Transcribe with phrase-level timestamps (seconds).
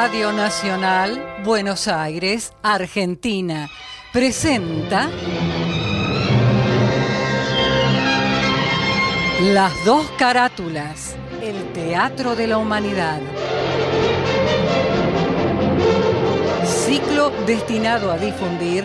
[0.00, 3.68] Radio Nacional, Buenos Aires, Argentina,
[4.12, 5.08] presenta
[9.40, 13.20] Las dos carátulas, el Teatro de la Humanidad.
[16.64, 18.84] Ciclo destinado a difundir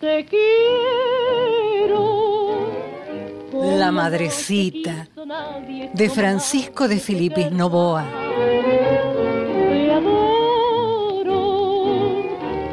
[0.00, 1.98] Te quiero.
[3.52, 5.08] La Madrecita
[5.92, 8.04] de Francisco de Filipis Novoa.
[9.54, 11.42] Te adoro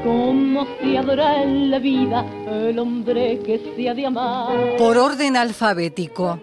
[0.04, 4.76] como se adora en la vida el hombre que se ha de amar.
[4.78, 6.40] Por orden alfabético.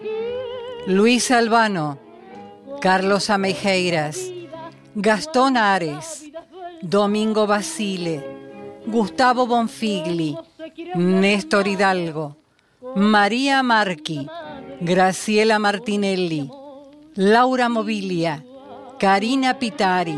[0.85, 1.97] Luis Albano,
[2.81, 4.19] Carlos Amejeiras,
[4.95, 6.29] Gastón Ares,
[6.81, 8.21] Domingo Basile,
[8.85, 10.37] Gustavo Bonfigli,
[10.95, 12.37] Néstor Hidalgo,
[12.95, 14.27] María Marqui,
[14.79, 16.49] Graciela Martinelli,
[17.15, 18.43] Laura Mobilia,
[18.99, 20.17] Karina Pitari,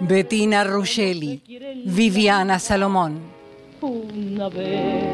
[0.00, 1.42] Bettina Ruggeli,
[1.86, 3.20] Viviana Salomón.
[3.80, 5.04] Una vez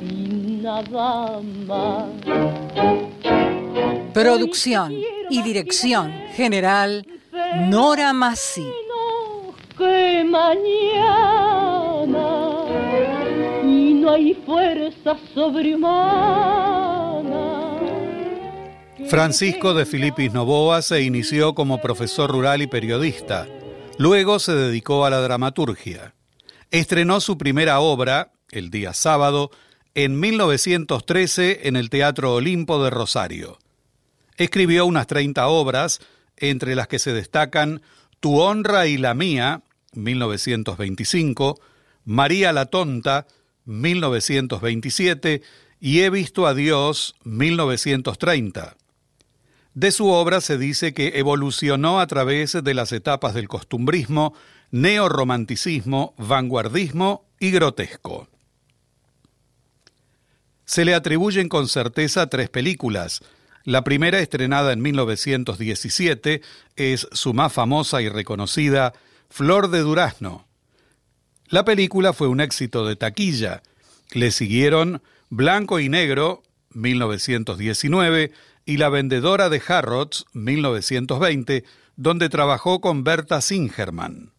[0.00, 2.06] y nada más.
[4.12, 4.92] Producción
[5.30, 7.06] y dirección general
[7.68, 8.66] Nora Massi.
[9.78, 11.55] Que mañana
[14.18, 17.16] y fuerza sobrehumana.
[19.08, 23.46] Francisco de Filipis Novoa se inició como profesor rural y periodista.
[23.98, 26.14] Luego se dedicó a la dramaturgia.
[26.70, 29.50] Estrenó su primera obra, el día sábado,
[29.94, 33.58] en 1913 en el Teatro Olimpo de Rosario.
[34.36, 36.00] Escribió unas 30 obras,
[36.36, 37.82] entre las que se destacan
[38.20, 39.62] Tu honra y la mía,
[39.94, 41.60] 1925,
[42.04, 43.26] María la Tonta,
[43.66, 45.42] 1927,
[45.80, 48.76] y He visto a Dios, 1930.
[49.74, 54.32] De su obra se dice que evolucionó a través de las etapas del costumbrismo,
[54.70, 58.28] neorromanticismo, vanguardismo y grotesco.
[60.64, 63.22] Se le atribuyen con certeza tres películas.
[63.64, 66.40] La primera, estrenada en 1917,
[66.76, 68.94] es su más famosa y reconocida
[69.28, 70.46] Flor de Durazno.
[71.48, 73.62] La película fue un éxito de taquilla.
[74.12, 78.32] Le siguieron Blanco y Negro, 1919,
[78.64, 81.64] y La Vendedora de Harrods, 1920,
[81.96, 84.32] donde trabajó con Berta Singerman.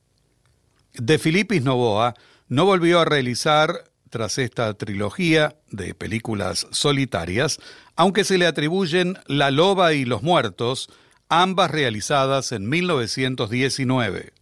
[0.93, 2.13] De Filipis Novoa
[2.49, 7.59] no volvió a realizar, tras esta trilogía de películas solitarias,
[7.95, 10.89] aunque se le atribuyen La Loba y los Muertos,
[11.29, 14.33] ambas realizadas en 1919.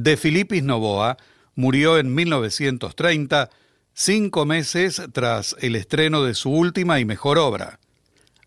[0.00, 1.16] De Filipis Novoa
[1.56, 3.50] murió en 1930,
[3.92, 7.80] cinco meses tras el estreno de su última y mejor obra.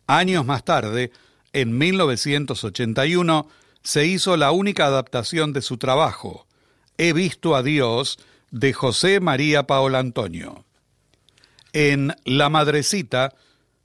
[0.08, 1.12] Años más tarde,
[1.52, 3.50] en 1981,
[3.84, 6.48] se hizo la única adaptación de su trabajo,
[6.98, 8.18] He visto a Dios,
[8.52, 10.64] de José María Paolo Antonio.
[11.74, 13.36] En La Madrecita,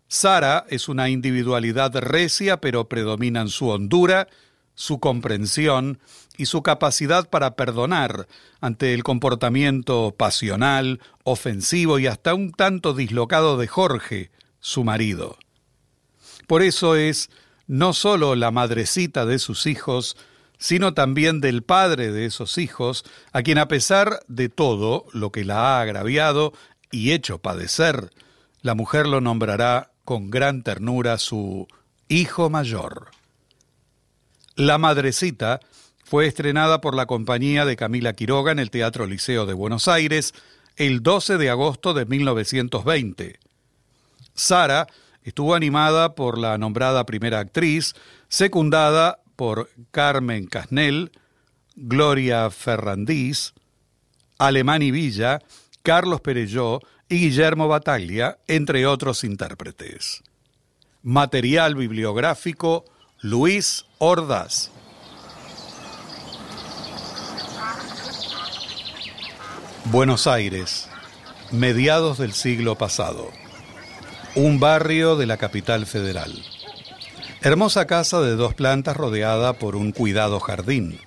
[0.07, 4.29] Sara es una individualidad recia, pero predominan su hondura,
[4.77, 5.99] su comprensión
[6.37, 8.29] y su capacidad para perdonar
[8.61, 14.31] ante el comportamiento pasional, ofensivo y hasta un tanto dislocado de Jorge,
[14.61, 15.39] su marido.
[16.47, 17.31] Por eso es
[17.67, 20.17] no sólo la madrecita de sus hijos,
[20.59, 25.45] sino también del padre de esos hijos, a quien a pesar de todo lo que
[25.45, 26.53] la ha agraviado
[26.91, 28.11] y hecho padecer,
[28.63, 31.67] la mujer lo nombrará con gran ternura su
[32.09, 33.11] hijo mayor.
[34.55, 35.61] La Madrecita
[36.07, 40.35] fue estrenada por la compañía de Camila Quiroga en el Teatro Liceo de Buenos Aires
[40.77, 43.41] el 12 de agosto de 1920.
[44.33, 44.87] Sara
[45.25, 47.95] estuvo animada por la nombrada primera actriz,
[48.29, 51.11] secundada por Carmen Casnel,
[51.75, 53.53] Gloria Ferrandís,
[54.39, 55.41] Alemani Villa,
[55.83, 60.23] Carlos Perelló y Guillermo Bataglia, entre otros intérpretes.
[61.03, 62.85] Material bibliográfico
[63.23, 64.71] Luis Ordaz.
[69.93, 70.89] Buenos Aires,
[71.53, 73.31] mediados del siglo pasado.
[74.35, 76.33] Un barrio de la capital federal.
[77.41, 80.99] Hermosa casa de dos plantas rodeada por un cuidado jardín.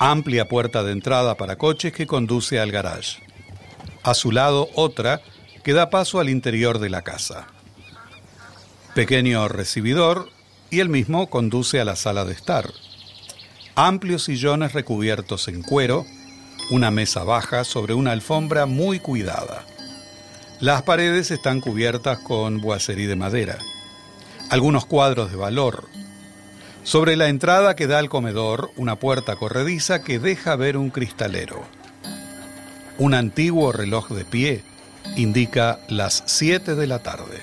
[0.00, 3.22] Amplia puerta de entrada para coches que conduce al garage.
[4.02, 5.22] A su lado otra
[5.62, 7.46] que da paso al interior de la casa.
[8.96, 10.30] Pequeño recibidor
[10.68, 12.72] y el mismo conduce a la sala de estar.
[13.76, 16.04] Amplios sillones recubiertos en cuero,
[16.70, 19.64] una mesa baja sobre una alfombra muy cuidada.
[20.60, 23.58] Las paredes están cubiertas con boiserie de madera
[24.50, 25.88] algunos cuadros de valor.
[26.82, 31.64] Sobre la entrada que da al comedor, una puerta corrediza que deja ver un cristalero.
[32.98, 34.62] Un antiguo reloj de pie
[35.16, 37.42] indica las 7 de la tarde.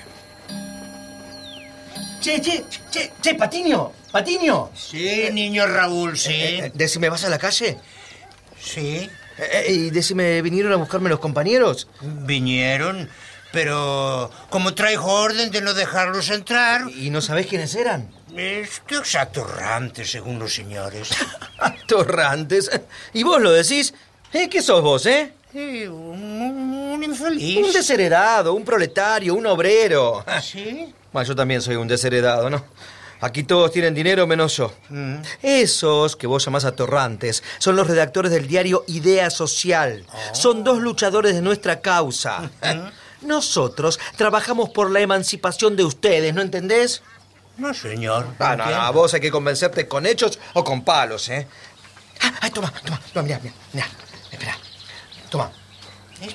[2.20, 4.70] Che, che, che, che, Patiño, Patiño.
[4.74, 6.32] Sí, niño Raúl, sí.
[6.32, 7.78] Eh, eh, decime, ¿vas a la calle?
[8.62, 9.10] Sí.
[9.38, 11.88] Eh, y decime, ¿vinieron a buscarme los compañeros?
[12.00, 13.08] Vinieron,
[13.50, 16.82] pero como traigo orden de no dejarlos entrar...
[16.90, 18.10] ¿Y no sabés quiénes eran?
[18.36, 21.10] Estos atorrantes, según los señores.
[21.58, 22.70] ¿Atorrantes?
[23.12, 23.94] ¿Y vos lo decís?
[24.32, 24.48] ¿Eh?
[24.48, 25.32] ¿Qué sos vos, eh?
[25.54, 27.58] un, un, infeliz.
[27.58, 30.24] Un desheredado, un proletario, un obrero.
[30.40, 30.94] ¿Sí?
[31.12, 32.64] Bueno, yo también soy un desheredado, ¿no?
[33.22, 34.72] Aquí todos tienen dinero menos yo.
[35.42, 40.04] Esos que vos llamás atorrantes son los redactores del diario Idea Social.
[40.32, 42.50] Son dos luchadores de nuestra causa.
[43.22, 47.02] Nosotros trabajamos por la emancipación de ustedes, ¿no entendés?
[47.58, 48.26] No, señor.
[48.40, 51.46] Ah, no, no, vos hay que convencerte con hechos o con palos, ¿eh?
[52.20, 53.86] Ah, ay, toma, toma, toma, mira, mira, mira.
[54.32, 54.58] Espera.
[55.30, 55.52] Toma.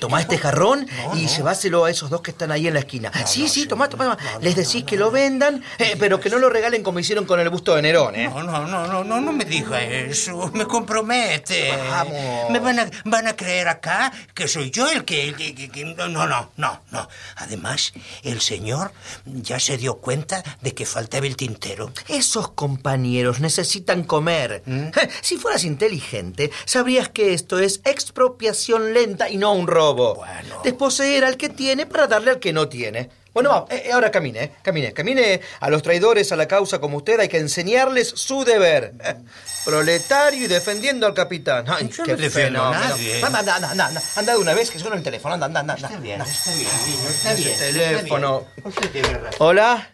[0.00, 3.10] Toma este jarrón y lleváselo a esos dos que están ahí en la esquina.
[3.26, 6.82] sí, sí, toma, toma, Les decís que lo vendan, eh, pero que no lo regalen
[6.82, 8.28] como hicieron con el busto de Nerón, ¿eh?
[8.28, 10.50] No, no, no, no, no, no me diga eso.
[10.54, 11.70] Me compromete.
[11.90, 12.50] Vamos.
[12.50, 15.84] Me van a, van a creer acá que soy yo el que, que- que- que-
[15.84, 17.08] No, no, no, no, no.
[17.36, 17.92] Además,
[18.22, 18.92] el señor
[19.24, 21.90] ya se dio cuenta de que faltaba el tintero.
[22.08, 24.62] Esos compañeros necesitan comer.
[25.22, 29.77] Si fueras inteligente, sabrías que esto es expropiación lenta y no un robo.
[29.78, 30.60] Bueno.
[30.64, 33.10] Desposeer al que tiene para darle al que no tiene.
[33.32, 35.40] Bueno, vamos, eh, ahora camine, eh, camine, camine.
[35.60, 38.94] A los traidores a la causa como usted hay que enseñarles su deber.
[39.04, 39.14] Eh,
[39.64, 41.64] Proletario y defendiendo al capitán.
[41.68, 43.22] Ay, Yo qué no defiendo a nadie.
[43.22, 45.34] Anda, anda, anda, anda, anda de una vez que suena el teléfono.
[45.34, 45.74] Anda, anda, anda.
[45.74, 45.88] anda.
[45.88, 47.48] está bien, niño, está bien.
[47.50, 48.46] está teléfono.
[48.56, 48.74] bien.
[48.74, 49.34] Usted razón.
[49.38, 49.90] Hola.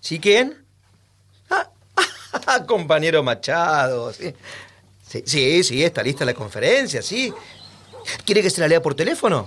[0.00, 0.64] ¿Sí quién?
[1.50, 4.12] Ah, compañero Machado.
[4.12, 4.34] Sí.
[5.08, 7.32] Sí, sí, sí, está lista la conferencia, sí.
[8.24, 9.46] ¿Quiere que se la lea por teléfono?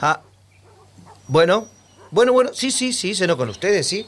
[0.00, 0.20] Ah,
[1.26, 1.68] bueno,
[2.10, 4.06] bueno, bueno, sí, sí, sí, ceno con ustedes, sí.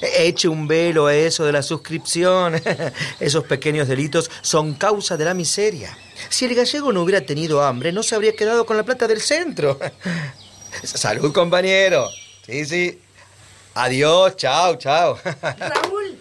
[0.00, 2.60] E- Eche un velo a eso de la suscripción.
[3.20, 5.96] Esos pequeños delitos son causa de la miseria.
[6.28, 9.20] Si el gallego no hubiera tenido hambre, no se habría quedado con la plata del
[9.20, 9.78] centro.
[10.82, 12.08] Salud, compañero.
[12.46, 13.00] Sí, sí.
[13.74, 15.18] Adiós, chao, chao.
[15.58, 16.18] Raúl,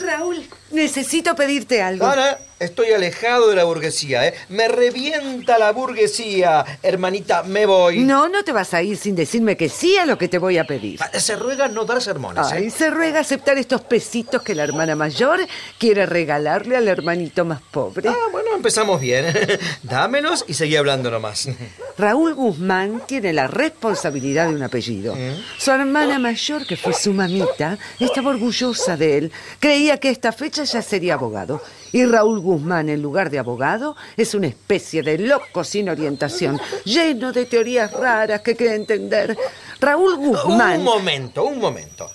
[0.00, 2.06] Raúl, necesito pedirte algo.
[2.06, 4.34] Ahora estoy alejado de la burguesía, ¿eh?
[4.48, 6.64] Me revienta la burguesía.
[6.82, 8.00] Hermanita, me voy.
[8.00, 10.58] No, no te vas a ir sin decirme que sí a lo que te voy
[10.58, 10.98] a pedir.
[11.00, 12.56] Ah, Se ruega no dar sermones, ¿eh?
[12.56, 15.40] Ay, se ruega aceptar estos pesitos que la hermana mayor
[15.78, 18.08] quiere regalarle al hermanito más pobre.
[18.08, 19.26] Ah, bueno, empezamos bien.
[19.82, 21.48] Dámelos y seguí hablando nomás.
[21.96, 25.16] Raúl Guzmán tiene la responsabilidad de un apellido.
[25.58, 29.32] Su hermana mayor, que fue su mamita, estaba orgullosa de él.
[29.60, 31.62] Creía que esta fecha ya sería abogado.
[31.92, 37.32] Y Raúl Guzmán, en lugar de abogado, es una especie de loco sin orientación, lleno
[37.32, 39.36] de teorías raras que quiere entender.
[39.80, 40.78] Raúl Guzmán.
[40.78, 42.10] Un momento, un momento.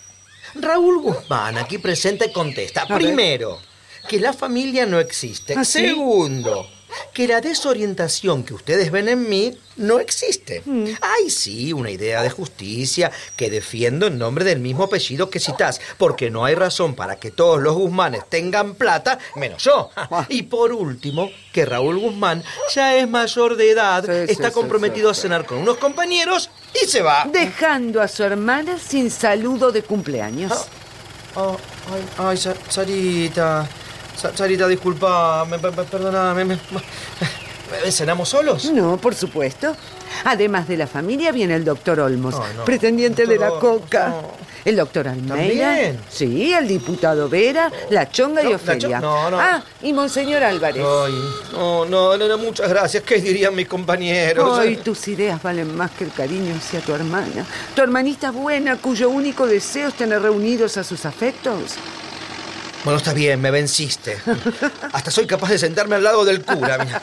[0.55, 2.85] Raúl Guzmán, aquí presente, contesta.
[2.87, 3.59] Primero,
[4.07, 5.55] que la familia no existe.
[5.57, 5.93] ¿Ah, sí?
[7.13, 10.61] Que la desorientación que ustedes ven en mí no existe.
[10.65, 10.85] Mm.
[11.01, 15.81] Hay sí una idea de justicia que defiendo en nombre del mismo apellido que citás,
[15.97, 19.89] porque no hay razón para que todos los Guzmanes tengan plata, menos yo.
[19.95, 20.25] Ah.
[20.29, 22.43] Y por último, que Raúl Guzmán
[22.75, 26.49] ya es mayor de edad, Sí, está sí, comprometido sí, a cenar con unos compañeros
[26.79, 27.25] y se va.
[27.31, 30.51] Dejando a su hermana sin saludo de cumpleaños.
[31.35, 31.57] Oh,
[31.91, 33.67] ay, ay, Sa- Sarita.
[34.15, 36.45] Sarita, disculpa, me, perdoname.
[36.45, 38.65] Me, me- ¿Cenamos solos?
[38.71, 39.75] No, por supuesto.
[40.25, 42.65] Además de la familia viene el doctor Olmos, no.
[42.65, 44.09] pretendiente de la coca.
[44.09, 44.43] no.
[44.63, 45.35] El doctor Almeida.
[45.73, 45.99] ¿También?
[46.09, 49.01] Sí, el diputado Vera, la Chonga y Ofelia.
[49.01, 49.37] No.
[49.37, 50.81] Ah, y Monseñor Álvarez.
[50.85, 51.13] Ay,
[51.51, 53.03] no, no, no, no, muchas gracias.
[53.03, 54.57] ¿Qué dirían mis compañeros?
[54.57, 57.45] Ay, tus ideas valen más que el cariño hacia tu hermana.
[57.75, 61.73] Tu hermanita buena, cuyo único deseo es tener reunidos a sus afectos.
[62.83, 64.17] Bueno, está bien, me venciste.
[64.91, 66.83] Hasta soy capaz de sentarme al lado del cura.
[66.83, 67.01] mira.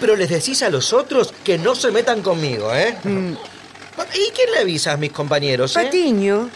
[0.00, 2.96] Pero les decís a los otros que no se metan conmigo, ¿eh?
[3.04, 5.84] ¿Y quién le avisa a mis compañeros, eh?
[5.84, 6.50] Patiño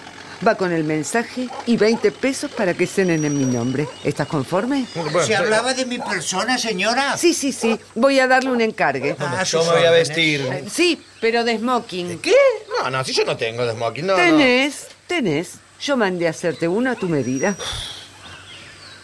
[0.46, 3.86] va con el mensaje y 20 pesos para que cenen en mi nombre.
[4.04, 4.86] ¿Estás conforme?
[4.94, 7.16] Bueno, ¿Se hablaba de mi persona, señora?
[7.16, 7.78] Sí, sí, sí.
[7.94, 9.16] Voy a darle un encargue.
[9.18, 10.40] Ah, Yo me voy a vestir.
[10.40, 12.18] Eh, Sí, pero de smoking.
[12.18, 12.34] ¿Qué?
[12.82, 14.22] No, no, si yo no tengo de smoking, no, no.
[14.22, 15.52] Tenés, tenés.
[15.80, 17.56] Yo mandé a hacerte uno a tu medida.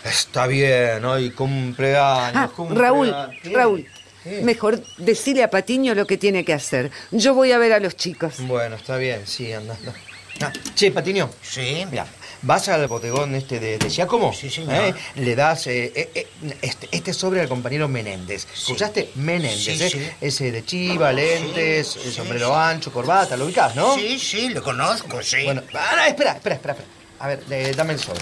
[0.08, 2.32] Está bien, hoy cumpleaños.
[2.36, 2.82] Ah, cumpleaños.
[3.10, 3.50] Raúl, ¿Qué?
[3.50, 3.86] Raúl.
[4.22, 4.40] ¿Qué?
[4.42, 6.90] Mejor decirle a Patiño lo que tiene que hacer.
[7.10, 8.34] Yo voy a ver a los chicos.
[8.40, 9.94] Bueno, está bien, sí, anda, anda.
[10.42, 11.30] Ah, che, Patiño.
[11.42, 11.86] Sí.
[11.90, 12.06] Mira,
[12.42, 14.32] vas al bodegón este de, de Giacomo.
[14.34, 14.74] Sí, señor.
[14.74, 14.94] ¿eh?
[15.16, 16.26] Le das eh, eh, eh,
[16.60, 18.46] este, este sobre al compañero Menéndez.
[18.52, 19.10] ¿Escuchaste?
[19.14, 19.90] Menéndez, Sí, ¿eh?
[19.90, 20.10] sí.
[20.20, 22.54] Ese de chiva, lentes, Sí, el sí, sombrero sí.
[22.54, 23.94] ancho, corbata, ¿lo ubicás, no?
[23.94, 25.44] Sí, sí, lo conozco, sí.
[25.44, 26.88] Bueno, ah, no, espera, espera, espera, espera.
[27.18, 28.20] A ver, eh, dame el sobre.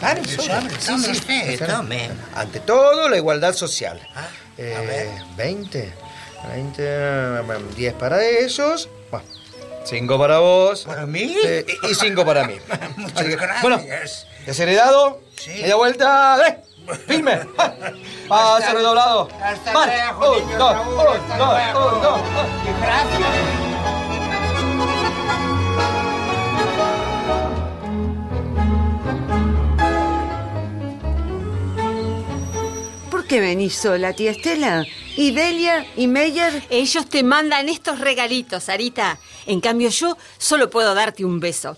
[0.00, 0.80] El sobre.
[0.80, 2.10] sobre, tome.
[2.34, 4.00] Ante todo, la igualdad social.
[4.14, 4.26] Ah,
[4.56, 5.08] Eh, a ver.
[5.36, 5.92] 20,
[6.54, 7.42] 20,
[7.76, 8.88] 10 para ellos.
[9.84, 10.84] 5 para vos.
[10.84, 11.34] ¿Para mí?
[11.42, 12.56] Sí, y 5 para mí.
[12.96, 13.62] Muchas que, gracias.
[13.62, 13.82] Bueno,
[14.44, 15.20] desheredado.
[15.36, 15.50] Sí.
[15.62, 16.36] Media vuelta.
[16.36, 16.58] ¡Dale!
[17.06, 17.36] ¡Filme!
[17.56, 17.76] ¡Paso
[18.56, 19.28] Hasta- redoblado!
[19.42, 20.12] Hasta Marcha.
[20.12, 21.96] luego, niño dos, Raúl, hasta dos, luego.
[21.96, 22.20] un, dos.
[22.82, 23.77] Gracias.
[33.28, 34.86] ¿Por qué venís sola, tía Estela?
[35.14, 35.84] ¿Y Delia?
[35.98, 36.64] ¿Y Meyer?
[36.70, 39.18] Ellos te mandan estos regalitos, Sarita.
[39.44, 41.76] En cambio, yo solo puedo darte un beso.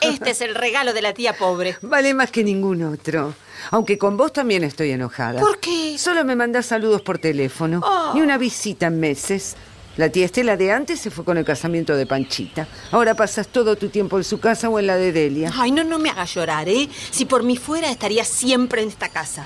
[0.00, 1.76] Este es el regalo de la tía pobre.
[1.82, 3.34] Vale más que ningún otro.
[3.72, 5.40] Aunque con vos también estoy enojada.
[5.40, 5.98] ¿Por qué?
[5.98, 7.80] Solo me mandás saludos por teléfono.
[7.82, 8.12] Oh.
[8.14, 9.56] Ni una visita en meses.
[9.96, 12.68] La tía Estela de antes se fue con el casamiento de Panchita.
[12.92, 15.52] Ahora pasas todo tu tiempo en su casa o en la de Delia.
[15.56, 16.88] Ay, no, no me hagas llorar, ¿eh?
[17.10, 19.44] Si por mí fuera, estaría siempre en esta casa.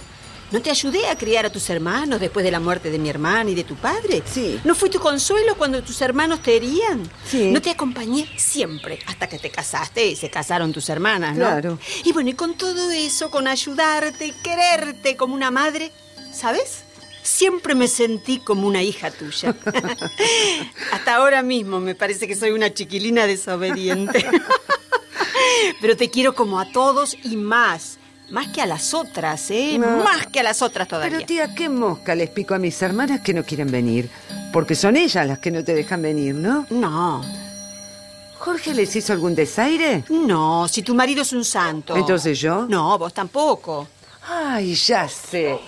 [0.53, 3.49] ¿No te ayudé a criar a tus hermanos después de la muerte de mi hermana
[3.49, 4.23] y de tu padre?
[4.31, 4.61] Sí.
[4.65, 7.11] ¿No fui tu consuelo cuando tus hermanos te herían?
[7.27, 7.51] Sí.
[7.51, 11.47] No te acompañé siempre hasta que te casaste y se casaron tus hermanas, ¿no?
[11.47, 11.79] Claro.
[12.05, 15.91] Y bueno, y con todo eso, con ayudarte y quererte como una madre,
[16.35, 16.85] ¿sabes?
[17.23, 19.57] Siempre me sentí como una hija tuya.
[20.93, 24.27] hasta ahora mismo me parece que soy una chiquilina desobediente.
[25.81, 27.99] Pero te quiero como a todos y más.
[28.33, 29.77] Más que a las otras, ¿eh?
[29.79, 29.99] No.
[30.03, 31.19] Más que a las otras todavía.
[31.19, 34.09] Pero tía, ¿qué mosca les pico a mis hermanas que no quieren venir?
[34.55, 36.67] Porque son ellas las que no te dejan venir, ¿no?
[36.71, 37.23] No,
[38.39, 40.05] ¿Jorge les hizo algún desaire?
[40.09, 41.95] no, si tu marido es un santo.
[41.95, 42.67] Entonces yo.
[42.67, 43.87] No, vos tampoco.
[44.27, 45.61] Ay, ya sé,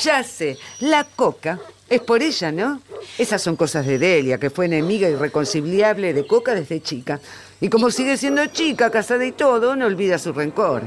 [0.00, 0.58] ya sé.
[0.80, 2.82] La coca es por ella, ¿no?
[3.16, 7.20] Esas son cosas de Delia, que fue enemiga irreconciliable de Coca desde chica.
[7.60, 10.82] Y como sigue siendo chica, casada y todo, no olvida su rencor.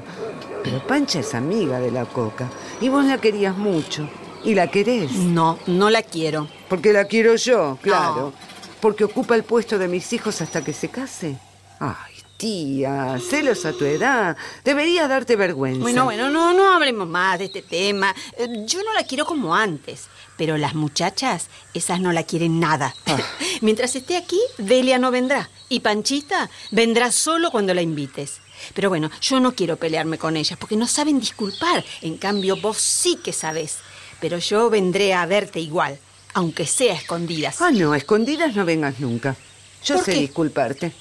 [0.63, 2.49] Pero Pancha es amiga de la Coca.
[2.79, 4.07] Y vos la querías mucho.
[4.43, 5.11] Y la querés.
[5.11, 6.47] No, no la quiero.
[6.69, 8.33] Porque la quiero yo, claro.
[8.79, 11.37] Porque ocupa el puesto de mis hijos hasta que se case.
[11.79, 14.35] Ay, tía, celos a tu edad.
[14.63, 15.81] Debería darte vergüenza.
[15.81, 18.15] Bueno, bueno, no, no hablemos más de este tema.
[18.37, 20.07] Eh, Yo no la quiero como antes.
[20.37, 22.95] Pero las muchachas, esas no la quieren nada.
[23.61, 25.49] Mientras esté aquí, Delia no vendrá.
[25.69, 28.41] Y Panchita vendrá solo cuando la invites.
[28.73, 31.83] Pero bueno, yo no quiero pelearme con ellas porque no saben disculpar.
[32.01, 33.77] En cambio, vos sí que sabés.
[34.19, 35.97] Pero yo vendré a verte igual,
[36.33, 37.61] aunque sea a escondidas.
[37.61, 39.35] Ah, no, a escondidas no vengas nunca.
[39.83, 40.19] Yo ¿Por sé qué?
[40.19, 40.91] disculparte.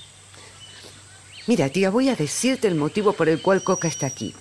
[1.46, 4.34] Mira, tía, voy a decirte el motivo por el cual Coca está aquí.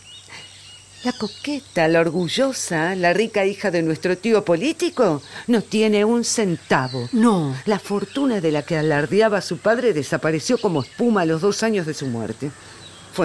[1.04, 7.08] La coqueta, la orgullosa, la rica hija de nuestro tío político, no tiene un centavo.
[7.14, 7.56] No.
[7.66, 11.86] La fortuna de la que alardeaba su padre desapareció como espuma a los dos años
[11.86, 12.52] de su muerte.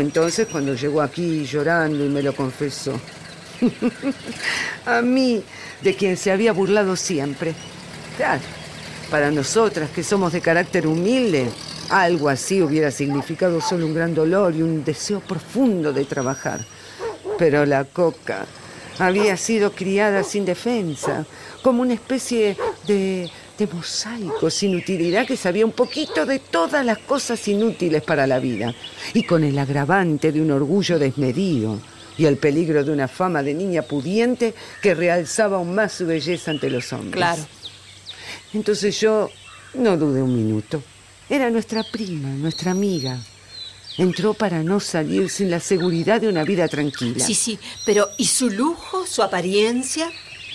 [0.01, 2.99] Entonces cuando llegó aquí llorando y me lo confesó.
[4.87, 5.43] a mí,
[5.83, 7.55] de quien se había burlado siempre.
[8.17, 8.43] Claro,
[9.11, 11.49] para nosotras que somos de carácter humilde,
[11.91, 16.65] algo así hubiera significado solo un gran dolor y un deseo profundo de trabajar.
[17.39, 18.47] Pero la coca
[18.99, 21.27] había sido criada sin defensa,
[21.63, 26.99] como una especie de, de mosaico sin utilidad que sabía un poquito de todas las
[26.99, 28.75] cosas inútiles para la vida,
[29.13, 31.81] y con el agravante de un orgullo desmedido
[32.17, 36.51] y el peligro de una fama de niña pudiente que realzaba aún más su belleza
[36.51, 37.15] ante los hombres.
[37.15, 37.45] Claro.
[38.53, 39.31] Entonces yo
[39.75, 40.83] no dudé un minuto.
[41.29, 43.19] Era nuestra prima, nuestra amiga.
[43.97, 47.25] Entró para no salir sin la seguridad de una vida tranquila.
[47.25, 50.11] Sí, sí, pero ¿y su lujo, su apariencia?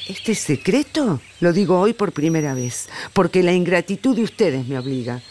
[0.09, 5.21] Este secreto lo digo hoy por primera vez, porque la ingratitud de ustedes me obliga.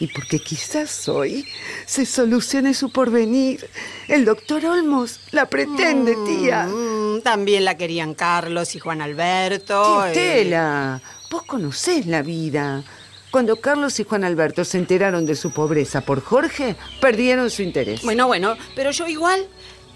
[0.00, 1.46] Y porque quizás hoy
[1.86, 3.68] se solucione su porvenir.
[4.06, 6.64] El doctor Olmos la pretende, tía.
[6.64, 10.04] Mm, también la querían Carlos y Juan Alberto.
[10.04, 12.84] Eh, Estela, vos conocés la vida.
[13.30, 18.02] Cuando Carlos y Juan Alberto se enteraron de su pobreza por Jorge, perdieron su interés.
[18.02, 19.48] Bueno, bueno, pero yo igual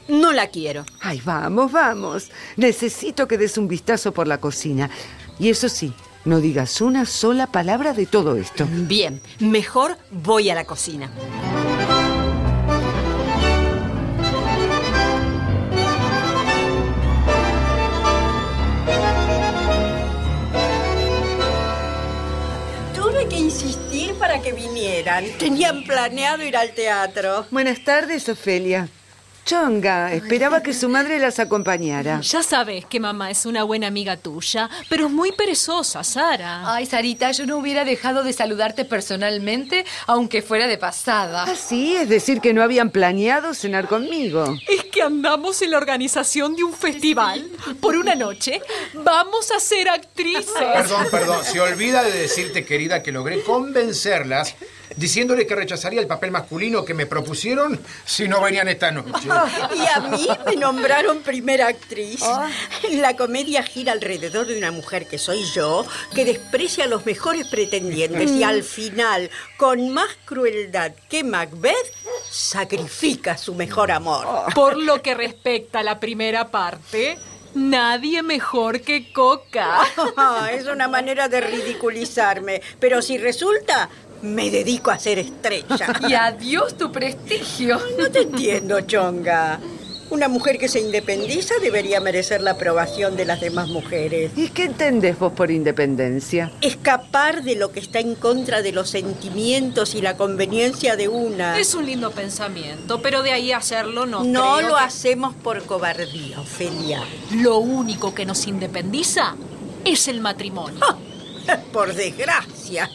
[0.09, 0.85] no la quiero.
[1.01, 2.31] Ay, vamos, vamos.
[2.57, 4.91] Necesito que des un vistazo por la cocina.
[5.39, 5.93] Y eso sí,
[6.25, 8.67] no digas una sola palabra de todo esto.
[8.71, 11.11] Bien, mejor voy a la cocina.
[22.95, 25.25] Tuve que insistir para que vinieran.
[25.39, 27.47] Tenían planeado ir al teatro.
[27.51, 28.89] Buenas tardes, Ofelia.
[29.45, 32.21] Chonga, esperaba que su madre las acompañara.
[32.21, 36.73] Ya sabes que mamá es una buena amiga tuya, pero es muy perezosa, Sara.
[36.73, 41.45] Ay, Sarita, yo no hubiera dejado de saludarte personalmente, aunque fuera de pasada.
[41.49, 44.57] Ah, sí, es decir, que no habían planeado cenar conmigo.
[44.69, 47.45] Es que andamos en la organización de un festival.
[47.81, 48.63] Por una noche
[48.95, 50.53] vamos a ser actrices.
[50.57, 51.45] Perdón, perdón.
[51.45, 54.55] Se olvida de decirte, querida, que logré convencerlas
[54.97, 59.29] diciéndole que rechazaría el papel masculino que me propusieron si no venían esta noche.
[59.75, 62.23] Y a mí me nombraron primera actriz.
[62.93, 67.47] La comedia gira alrededor de una mujer que soy yo, que desprecia a los mejores
[67.49, 71.75] pretendientes y al final, con más crueldad que Macbeth,
[72.31, 74.53] sacrifica su mejor amor.
[74.55, 77.19] Por lo que respecta a la primera parte,
[77.55, 79.79] nadie mejor que Coca.
[80.17, 83.89] Ah, es una manera de ridiculizarme, pero si resulta,
[84.23, 85.93] me dedico a ser estrella.
[86.09, 87.81] Y adiós tu prestigio.
[87.99, 89.59] No te entiendo, Chonga.
[90.11, 94.31] Una mujer que se independiza debería merecer la aprobación de las demás mujeres.
[94.37, 96.53] ¿Y qué entendés vos por independencia?
[96.61, 101.59] Escapar de lo que está en contra de los sentimientos y la conveniencia de una.
[101.59, 104.23] Es un lindo pensamiento, pero de ahí a hacerlo no.
[104.23, 107.03] no creo lo que- hacemos por cobardía, Ofelia.
[107.31, 109.35] Lo único que nos independiza
[109.83, 110.79] es el matrimonio.
[111.73, 112.89] Por desgracia.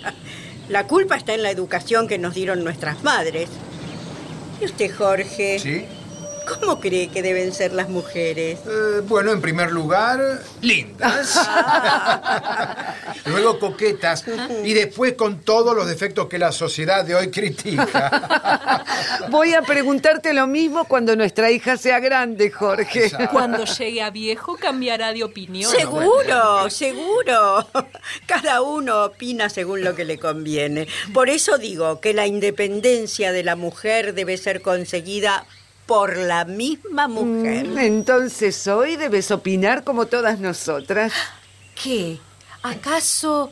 [0.70, 3.50] La culpa está en la educación que nos dieron nuestras madres.
[4.62, 5.60] ¿Y usted, Jorge?
[5.60, 5.86] ¿Sí?
[6.48, 8.60] ¿Cómo cree que deben ser las mujeres?
[8.66, 11.38] Eh, bueno, en primer lugar, lindas.
[13.26, 14.24] Luego coquetas.
[14.64, 18.84] Y después con todos los defectos que la sociedad de hoy critica.
[19.30, 23.12] Voy a preguntarte lo mismo cuando nuestra hija sea grande, Jorge.
[23.32, 25.70] Cuando llegue a viejo cambiará de opinión.
[25.70, 27.68] Seguro, seguro.
[28.26, 30.88] Cada uno opina según lo que le conviene.
[31.14, 35.46] Por eso digo que la independencia de la mujer debe ser conseguida
[35.88, 37.66] por la misma mujer.
[37.66, 41.14] Mm, Entonces hoy debes opinar como todas nosotras.
[41.82, 42.20] ¿Qué?
[42.62, 43.50] ¿Acaso?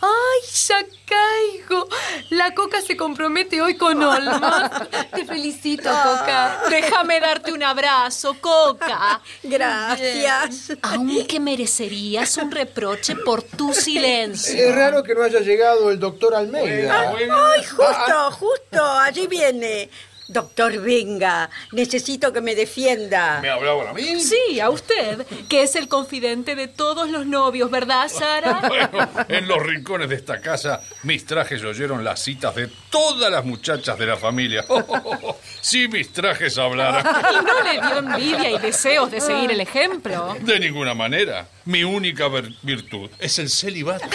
[0.00, 1.88] ¡Ay, ya caigo!
[2.30, 4.88] La Coca se compromete hoy con Olma.
[5.14, 6.62] Te felicito, Coca.
[6.68, 9.20] Déjame darte un abrazo, Coca.
[9.42, 10.72] Gracias.
[10.82, 14.54] Aunque merecerías un reproche por tu silencio.
[14.54, 17.10] Es raro que no haya llegado el doctor Almeida.
[17.16, 19.88] Ay, justo, justo, allí viene.
[20.26, 23.40] Doctor, venga, necesito que me defienda.
[23.42, 24.20] ¿Me hablaban a mí?
[24.20, 28.62] Sí, a usted, que es el confidente de todos los novios, ¿verdad, Sara?
[28.74, 33.44] Bueno, en los rincones de esta casa, mis trajes oyeron las citas de todas las
[33.44, 34.64] muchachas de la familia.
[35.60, 37.04] si mis trajes hablaran.
[37.30, 40.34] ¿Y no le dio envidia y deseos de seguir el ejemplo?
[40.40, 41.48] De ninguna manera.
[41.66, 42.28] Mi única
[42.62, 44.06] virtud es el celibato.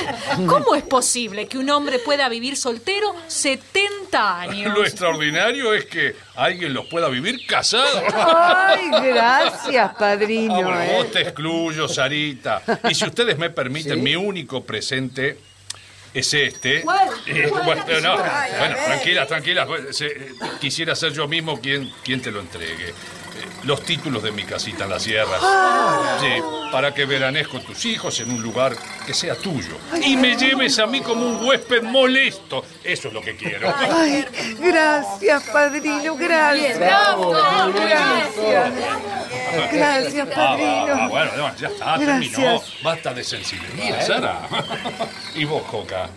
[0.48, 4.74] ¿Cómo es posible que un hombre pueda vivir soltero 70 50 años.
[4.74, 5.99] Lo extraordinario es que
[6.36, 8.04] alguien los pueda vivir casados.
[8.14, 10.56] Ay, gracias, padrino.
[10.56, 10.96] Ah, bueno, ¿eh?
[10.98, 12.62] vos te excluyo, Sarita.
[12.90, 15.38] Y si ustedes me permiten, mi único presente
[16.14, 16.80] es este.
[16.80, 16.84] Eh,
[17.66, 19.68] bueno, no, bueno, tranquila, tranquila.
[20.00, 22.94] Eh, Quisiera ser yo mismo quien, quien te lo entregue.
[23.64, 25.38] Los títulos de mi casita en la sierra.
[26.22, 26.42] Sí,
[26.72, 28.74] para que veranes con tus hijos en un lugar
[29.06, 29.78] que sea tuyo.
[30.04, 32.64] Y me lleves a mí como un huésped molesto.
[32.84, 33.74] Eso es lo que quiero.
[33.92, 34.26] Ay,
[34.60, 36.80] gracias, padrino, gracias.
[36.80, 37.32] Bravo.
[37.32, 38.74] Gracias.
[39.72, 40.94] Gracias, Ah, padrino.
[41.04, 42.32] ah, bueno, no, ya está, Gracias.
[42.36, 42.62] terminó.
[42.84, 44.42] Basta de sensibilidad, Sara.
[45.36, 46.10] y vos, Coca,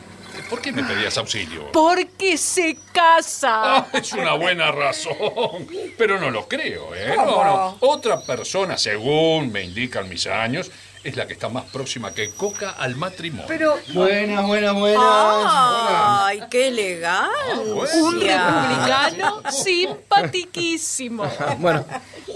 [0.48, 1.70] ¿por qué me pedías auxilio?
[1.72, 3.76] Porque se casa.
[3.76, 5.66] Ah, es una buena razón,
[5.98, 7.14] pero no lo creo, ¿eh?
[7.16, 7.76] No, no.
[7.80, 10.70] Otra persona, según me indican mis años,
[11.04, 13.46] es la que está más próxima que Coca al matrimonio.
[13.48, 15.02] Pero Buenas, buenas, buenas.
[15.04, 17.62] ¡Ay, qué elegante!
[18.00, 21.24] Un republicano simpatiquísimo.
[21.58, 21.84] Bueno,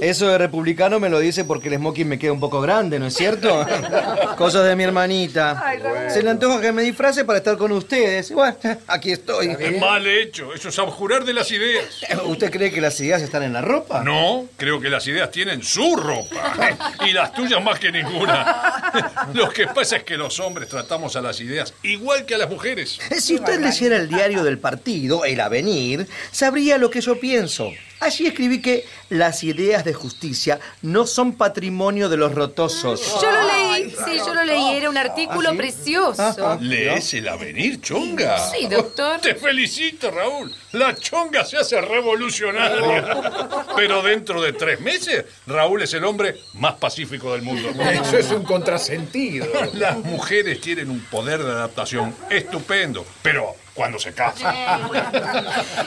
[0.00, 3.06] eso de republicano me lo dice porque el smoking me queda un poco grande, ¿no
[3.06, 3.66] es cierto?
[4.37, 5.62] Cosas de mi hermanita.
[6.09, 8.30] Se le antoja que me disfrace para estar con ustedes.
[8.32, 8.56] Bueno,
[8.87, 9.56] aquí estoy.
[9.59, 11.87] Es mal hecho, eso es abjurar de las ideas.
[12.24, 14.02] ¿Usted cree que las ideas están en la ropa?
[14.02, 16.78] No, creo que las ideas tienen su ropa.
[17.06, 18.92] Y las tuyas más que ninguna.
[19.35, 22.50] Lo que pasa es que los hombres tratamos a las ideas igual que a las
[22.50, 22.98] mujeres.
[23.18, 27.72] Si usted leyera el diario del partido, El Avenir, sabría lo que yo pienso.
[28.00, 33.20] Allí escribí que las ideas de justicia no son patrimonio de los rotosos.
[33.22, 34.76] Yo lo leí, sí, yo lo leí.
[34.76, 36.59] Era un artículo precioso.
[36.61, 38.38] ¿Lees el avenir, chonga?
[38.50, 39.20] Sí, doctor.
[39.22, 40.52] Te felicito, Raúl.
[40.72, 43.66] La chonga se hace revolucionaria.
[43.76, 47.70] Pero dentro de tres meses, Raúl es el hombre más pacífico del mundo.
[47.90, 49.46] Eso es un contrasentido.
[49.74, 54.54] Las mujeres tienen un poder de adaptación estupendo, pero cuando se casan.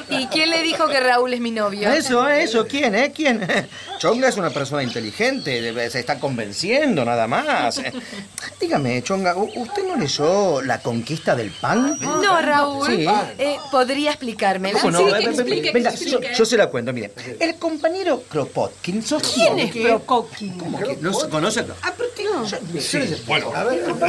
[0.09, 1.89] ¿Y quién le dijo que Raúl es mi novio?
[1.91, 3.11] Eso, eso, ¿quién, eh?
[3.13, 3.45] ¿Quién?
[3.99, 7.81] Chonga es una persona inteligente, debe- se está convenciendo, nada más.
[8.61, 11.97] Dígame, Chonga, ¿u- ¿usted no leyó La conquista del pan?
[11.99, 12.85] No, Raúl.
[12.87, 13.05] Sí.
[13.37, 14.79] Eh, ¿Podría explicármela?
[14.79, 14.99] ¿Cómo no?
[14.99, 17.11] Sí, que explique, que venga, yo, yo se la cuento, mire.
[17.39, 19.97] El compañero Kropotkin sostiene que...
[20.05, 21.65] ¿Cómo que no se conoce?
[21.81, 22.29] Ah, pero tiene-
[22.79, 23.51] Sí, bueno,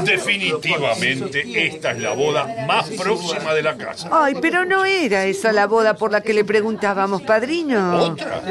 [0.04, 4.08] definitivamente esta es la boda más próxima de la casa.
[4.12, 7.96] Ay, pero no era esa la boda por la que le preguntábamos, padrino.
[7.96, 8.42] ¿Otra?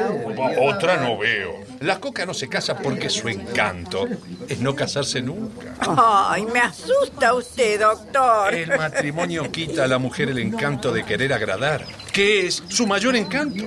[0.62, 1.70] Otra no veo.
[1.82, 4.06] La coca no se casa porque su encanto
[4.50, 5.74] es no casarse nunca.
[5.80, 8.54] Ay, me asusta usted, doctor.
[8.54, 13.16] El matrimonio quita a la mujer el encanto de querer agradar, que es su mayor
[13.16, 13.64] encanto.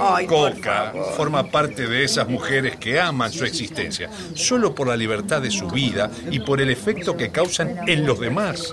[0.00, 5.40] Ay, Coca forma parte de esas mujeres que aman su existencia, solo por la libertad
[5.40, 8.72] de su vida y por el efecto que causan en los demás.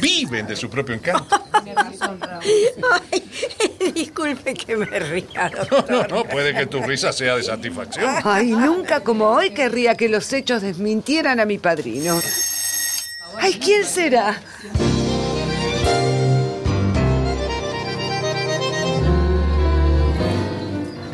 [0.00, 1.42] Viven de su propio encanto.
[3.10, 5.90] Ay, disculpe que me ría, doctor.
[5.90, 8.06] No, no, puede que tu risa sea de satisfacción.
[8.24, 12.20] Ay, nunca como hoy querría que los hechos desmintieran a mi padrino.
[13.38, 14.40] Ay, ¿quién será?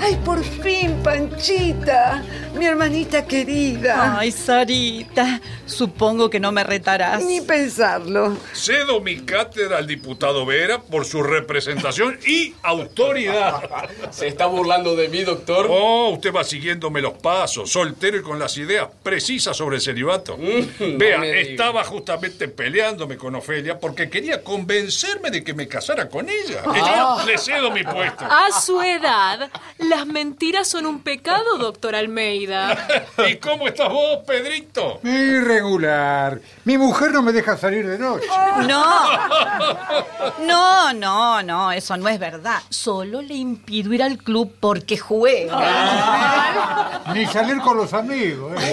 [0.04, 2.22] Ay, por fin, Panchita,
[2.58, 4.18] mi hermanita querida.
[4.18, 7.22] Ay, Sarita, supongo que no me retarás.
[7.24, 8.36] Ni pensarlo.
[8.52, 13.62] Cedo mi cátedra al diputado Vera por su representación y autoridad.
[14.10, 15.68] ¿Se está burlando de mí, doctor?
[15.70, 20.36] Oh, usted va siguiéndome los pasos, soltero y con las ideas precisas sobre el celibato.
[20.36, 26.28] no Vea, estaba justamente peleándome con Ofelia porque quería convencerme de que me casara con
[26.28, 26.62] ella.
[26.74, 27.18] Y Ah.
[27.20, 28.24] yo le cedo mi puesto.
[28.24, 29.48] A su edad,
[29.92, 32.86] las mentiras son un pecado, doctor Almeida.
[33.28, 35.00] ¿Y cómo estás vos, Pedrito?
[35.02, 36.40] Irregular.
[36.64, 38.26] Mi mujer no me deja salir de noche.
[38.66, 39.18] No,
[40.46, 42.60] no, no, no, eso no es verdad.
[42.70, 47.02] Solo le impido ir al club porque juega.
[47.12, 48.54] Ni salir con los amigos.
[48.62, 48.72] ¿eh?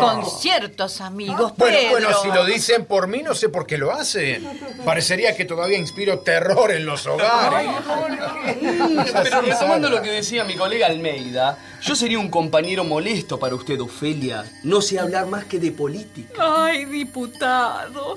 [0.00, 1.90] Con ciertos amigos, Bueno, pero...
[1.90, 4.48] bueno, si lo dicen por mí, no sé por qué lo hacen.
[4.84, 7.70] Parecería que todavía inspiro terror en los hogares.
[9.22, 13.80] Pero retomando lo que decía mi colega Almeida, yo sería un compañero molesto para usted,
[13.80, 14.44] Ofelia.
[14.64, 16.34] No sé hablar más que de política.
[16.38, 18.14] Ay, diputado,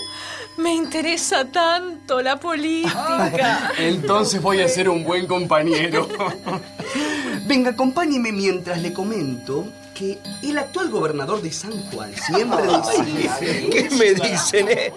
[0.58, 3.71] me interesa tanto la política.
[3.77, 6.08] Entonces voy a ser un buen compañero.
[7.47, 9.65] Venga, acompáñeme mientras le comento
[10.02, 13.70] que el actual gobernador de San Juan siempre decía...
[13.70, 14.92] ¿Qué me dicen, eh?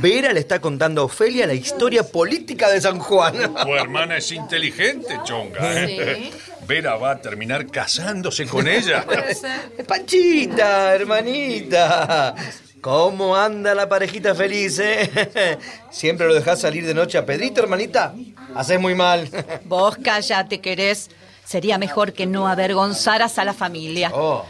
[0.00, 3.34] Vera le está contando a Ofelia la historia política de San Juan.
[3.54, 5.58] Tu hermana es inteligente, chonga.
[5.84, 6.30] ¿eh?
[6.66, 9.04] Vera va a terminar casándose con ella.
[9.86, 12.34] Panchita, hermanita.
[12.80, 15.58] ¿Cómo anda la parejita feliz, eh?
[15.90, 18.14] ¿Siempre lo dejás salir de noche a Pedrito, hermanita?
[18.54, 19.28] Haces muy mal.
[19.66, 21.10] Vos cállate, querés.
[21.46, 24.10] Sería mejor que no avergonzaras a la familia.
[24.12, 24.44] Oh,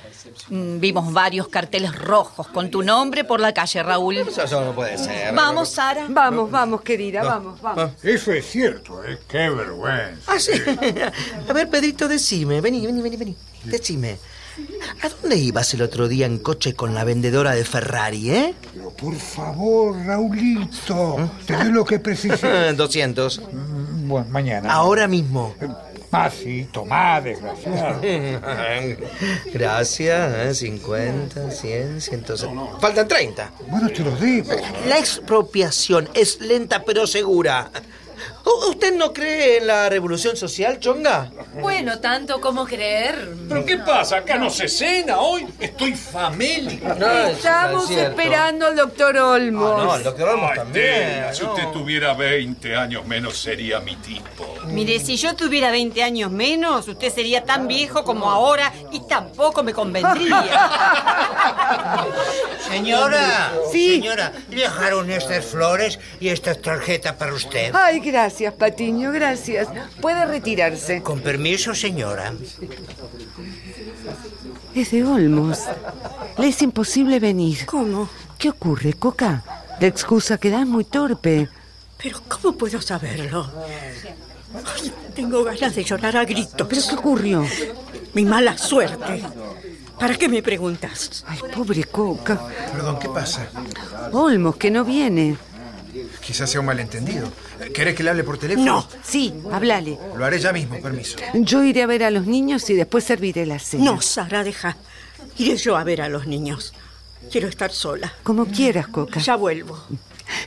[0.51, 4.17] Mm, Vimos varios carteles rojos con tu nombre por la calle, Raúl.
[4.19, 5.33] eso, eso no puede ser.
[5.35, 6.07] Vamos, Sara.
[6.09, 7.93] Vamos, vamos, querida, vamos, vamos.
[8.03, 9.19] Eso es cierto, ¿eh?
[9.29, 10.33] Qué vergüenza.
[10.33, 10.53] Ah, sí.
[11.49, 12.61] A ver, Pedrito, decime.
[12.61, 13.37] Vení, vení, vení, vení.
[13.65, 14.19] Decime.
[15.03, 18.55] ¿A dónde ibas el otro día en coche con la vendedora de Ferrari, eh?
[18.75, 22.41] Pero por favor, Raulito, te doy lo que precises.
[22.77, 23.41] 200.
[24.07, 24.73] Bueno, mañana.
[24.73, 25.55] Ahora mismo.
[26.19, 28.01] Ah, sí, tomá, desgraciado.
[29.53, 30.55] Gracias, ¿eh?
[30.55, 32.81] 50, 100, 170.
[32.81, 33.53] Faltan 30.
[33.69, 34.51] Bueno, te los digo.
[34.89, 37.71] La expropiación es lenta pero segura.
[38.47, 41.31] ¿U- ¿Usted no cree en la revolución social, Chonga?
[41.61, 43.29] Bueno, tanto como creer.
[43.49, 44.19] ¿Pero qué pasa?
[44.19, 45.47] ¿Acá no se cena hoy?
[45.59, 46.87] Estoy famélico.
[47.31, 49.81] Estamos esperando al doctor Olmos.
[49.81, 50.85] Ah, no, el doctor Olmos Ay, también.
[50.85, 54.47] Tela, si usted tuviera 20 años menos sería mi tipo.
[54.67, 59.63] Mire, si yo tuviera 20 años menos, usted sería tan viejo como ahora y tampoco
[59.65, 60.45] me convendría.
[62.69, 63.95] Señora, Sí.
[64.01, 67.73] señora, le dejaron estas flores y esta tarjeta para usted.
[67.75, 69.69] Ay, gracias, Patiño, gracias.
[70.01, 71.03] Puede retirarse.
[71.03, 72.35] Con permiso, señora.
[74.75, 75.61] Es de Olmos.
[76.39, 77.65] Le es imposible venir.
[77.67, 78.09] ¿Cómo?
[78.39, 79.43] ¿Qué ocurre, Coca?
[79.81, 81.49] La excusa que da es muy torpe.
[82.03, 83.51] Pero ¿cómo puedo saberlo?
[84.55, 86.67] Ay, tengo ganas de llorar a gritos.
[86.69, 87.45] ¿Pero qué ocurrió?
[88.13, 89.23] Mi mala suerte.
[89.99, 91.25] ¿Para qué me preguntas?
[91.27, 92.39] Ay, pobre Coca.
[92.71, 93.49] Perdón, ¿qué pasa?
[94.13, 95.39] Olmos, que no viene.
[96.27, 97.29] Quizás sea un malentendido.
[97.73, 98.67] ¿Querés que le hable por teléfono?
[98.67, 99.97] No, Sí, háblale.
[100.17, 101.17] Lo haré ya mismo, permiso.
[101.35, 103.85] Yo iré a ver a los niños y después serviré la cena.
[103.85, 104.77] no, Sara, deja.
[105.39, 106.75] Iré yo a ver a los niños.
[107.31, 108.13] Quiero estar sola.
[108.25, 109.21] Como quieras, Coca.
[109.21, 109.79] Ya vuelvo.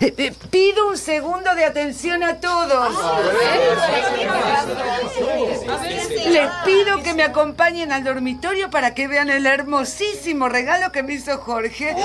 [0.01, 2.95] Eh, eh, pido un segundo de atención a todos.
[6.27, 11.13] Les pido que me acompañen al dormitorio para que vean el hermosísimo regalo que me
[11.13, 11.95] hizo Jorge.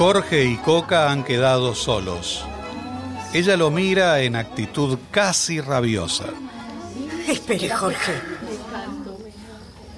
[0.00, 2.42] Jorge y Coca han quedado solos.
[3.34, 6.24] Ella lo mira en actitud casi rabiosa.
[7.28, 8.12] Espere, Jorge.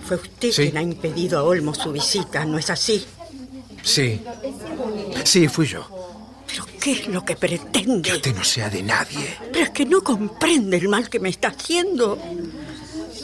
[0.05, 0.63] Fue usted Sí.
[0.65, 3.07] quien ha impedido a Olmos su visita, ¿no es así?
[3.85, 4.21] Sí.
[5.23, 5.87] Sí, fui yo.
[6.49, 8.11] ¿Pero qué es lo que pretende?
[8.11, 9.37] Que usted no sea de nadie.
[9.53, 12.19] Pero es que no comprende el mal que me está haciendo.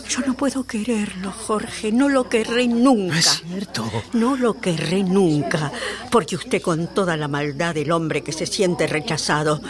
[0.09, 1.93] Yo no puedo quererlo, Jorge.
[1.93, 3.15] No lo querré nunca.
[3.15, 3.91] No es cierto.
[4.15, 5.71] No lo querré nunca,
[6.11, 9.61] porque usted con toda la maldad del hombre que se siente rechazado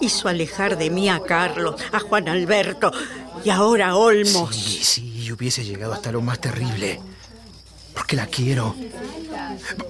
[0.00, 2.90] hizo alejar de mí a Carlos, a Juan Alberto
[3.44, 4.54] y ahora a Olmos.
[4.54, 7.00] Sí, sí, hubiese llegado hasta lo más terrible.
[7.94, 8.74] Porque la quiero.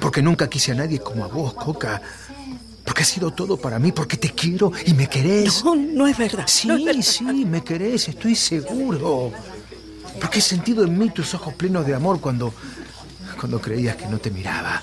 [0.00, 2.02] Porque nunca quise a nadie como a vos, Coca.
[2.84, 5.64] Porque has sido todo para mí, porque te quiero y me querés.
[5.64, 6.44] No, no es verdad.
[6.48, 7.02] Sí, no es verdad.
[7.02, 9.32] sí, me querés, estoy seguro.
[10.22, 12.54] Porque he sentido en mí tus ojos plenos de amor cuando.
[13.38, 14.80] cuando creías que no te miraba.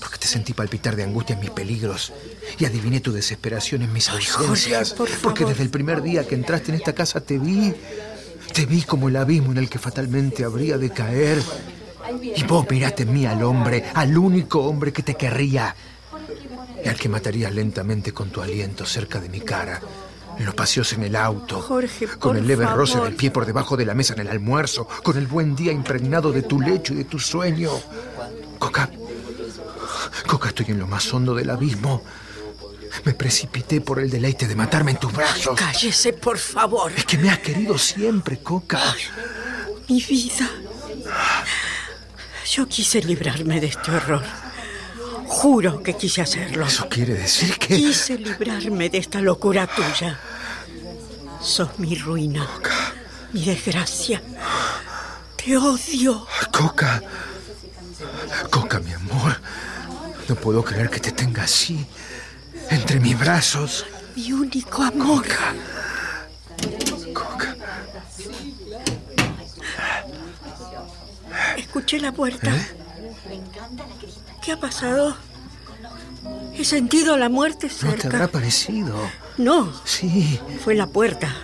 [0.00, 2.12] Porque te sentí palpitar de angustia en mis peligros
[2.58, 4.92] y adiviné tu desesperación en mis ausencias.
[4.92, 7.72] por porque desde el primer día que entraste en esta casa te vi.
[8.52, 11.40] Te vi como el abismo en el que fatalmente habría de caer.
[12.34, 15.76] Y vos miraste en mí al hombre, al único hombre que te querría.
[16.84, 19.80] Y al que matarías lentamente con tu aliento cerca de mi cara.
[20.44, 21.60] Los paseos en el auto.
[21.60, 22.78] Jorge, Con el leve favor.
[22.80, 24.88] roce del pie por debajo de la mesa en el almuerzo.
[25.02, 27.70] Con el buen día impregnado de tu lecho y de tu sueño.
[28.58, 28.88] Coca.
[30.26, 32.02] Coca, estoy en lo más hondo del abismo.
[33.04, 35.58] Me precipité por el deleite de matarme en tus brazos.
[35.58, 36.90] Cállese, por favor.
[36.96, 38.80] Es que me has querido siempre, Coca.
[39.88, 40.48] Mi vida.
[42.50, 44.24] Yo quise librarme de este horror.
[45.26, 46.66] Juro que quise hacerlo.
[46.66, 47.76] Eso quiere decir que...
[47.76, 50.18] Quise librarme de esta locura tuya.
[51.42, 52.46] Sos mi ruina,
[53.32, 54.20] mi desgracia.
[55.36, 56.26] Te odio.
[56.52, 57.02] Coca.
[58.50, 59.40] Coca, mi amor.
[60.28, 61.86] No puedo creer que te tenga así.
[62.68, 63.86] Entre mis brazos.
[64.14, 65.24] Mi único amor.
[67.14, 67.54] Coca.
[71.56, 72.50] Escuché la puerta.
[72.54, 72.68] ¿Eh?
[74.42, 75.16] ¿Qué ha pasado?
[76.54, 78.08] He sentido la muerte ¿No te cerca.
[78.08, 78.94] habrá parecido?
[79.40, 80.38] No, Sí.
[80.62, 81.34] fue la puerta.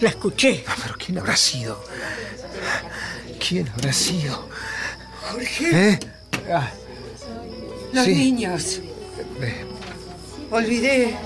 [0.00, 0.64] La escuché.
[0.68, 1.84] Ah, ¿Pero quién habrá sido?
[3.46, 4.48] ¿Quién habrá sido?
[5.32, 5.88] Jorge.
[5.90, 6.00] ¿Eh?
[6.52, 6.70] Ah,
[7.92, 8.14] Los sí.
[8.14, 8.80] niños.
[9.42, 9.66] Eh,
[10.52, 11.16] Olvidé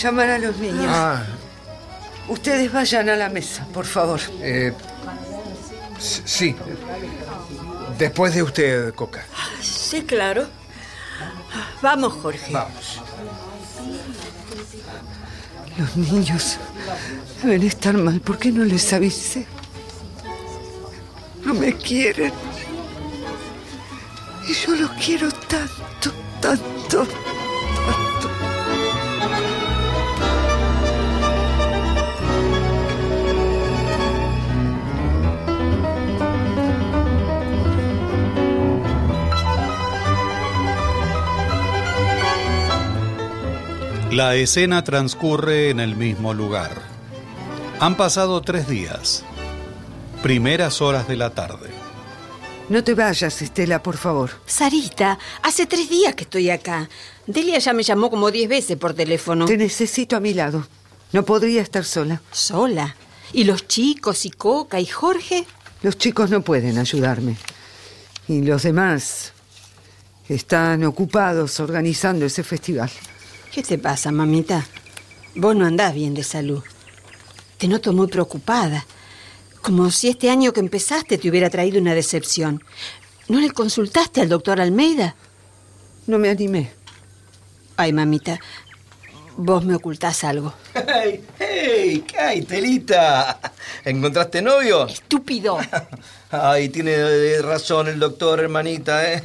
[0.00, 0.86] llamar a los niños.
[0.88, 1.24] Ah,
[2.28, 4.20] Ustedes vayan a la mesa, por favor.
[4.42, 4.74] eh,
[5.98, 6.54] sí.
[7.98, 9.24] Después de usted, Coca.
[9.62, 10.46] Sí, claro.
[11.80, 12.52] Vamos, Jorge.
[12.52, 13.00] Vamos.
[15.78, 16.56] Los niños
[17.42, 18.20] deben estar mal.
[18.20, 19.46] ¿Por qué no les avisé?
[21.44, 22.32] No me quieren.
[24.48, 27.06] Y yo los quiero tanto, tanto.
[44.16, 46.80] La escena transcurre en el mismo lugar.
[47.80, 49.22] Han pasado tres días.
[50.22, 51.68] Primeras horas de la tarde.
[52.70, 54.30] No te vayas, Estela, por favor.
[54.46, 56.88] Sarita, hace tres días que estoy acá.
[57.26, 59.44] Delia ya me llamó como diez veces por teléfono.
[59.44, 60.66] Te necesito a mi lado.
[61.12, 62.22] No podría estar sola.
[62.32, 62.96] ¿Sola?
[63.34, 65.44] ¿Y los chicos y Coca y Jorge?
[65.82, 67.36] Los chicos no pueden ayudarme.
[68.28, 69.34] Y los demás
[70.26, 72.90] están ocupados organizando ese festival.
[73.56, 74.66] ¿Qué te pasa, mamita?
[75.34, 76.62] Vos no andás bien de salud.
[77.56, 78.84] Te noto muy preocupada.
[79.62, 82.62] Como si este año que empezaste te hubiera traído una decepción.
[83.28, 85.16] ¿No le consultaste al doctor Almeida?
[86.06, 86.70] No me animé.
[87.78, 88.38] Ay, mamita,
[89.38, 90.52] vos me ocultás algo.
[90.74, 91.24] ¡Hey!
[91.38, 92.04] ¡Hey!
[92.06, 93.40] ¿Qué hay, Telita?
[93.86, 94.86] ¿Encontraste novio?
[94.86, 95.56] Estúpido.
[96.30, 99.22] Ay, tiene eh, razón el doctor, hermanita, ¿eh?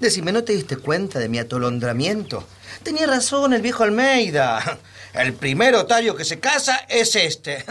[0.00, 2.46] Decime, ¿no te diste cuenta de mi atolondramiento?
[2.84, 4.78] Tenía razón el viejo Almeida.
[5.14, 7.64] El primer otario que se casa es este.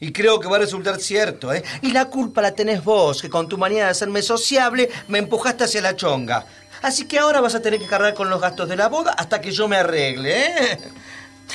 [0.00, 1.62] Y creo que va a resultar cierto, ¿eh?
[1.80, 5.64] Y la culpa la tenés vos, que con tu manía de hacerme sociable me empujaste
[5.64, 6.44] hacia la chonga.
[6.82, 9.40] Así que ahora vas a tener que cargar con los gastos de la boda hasta
[9.40, 10.78] que yo me arregle, ¿eh?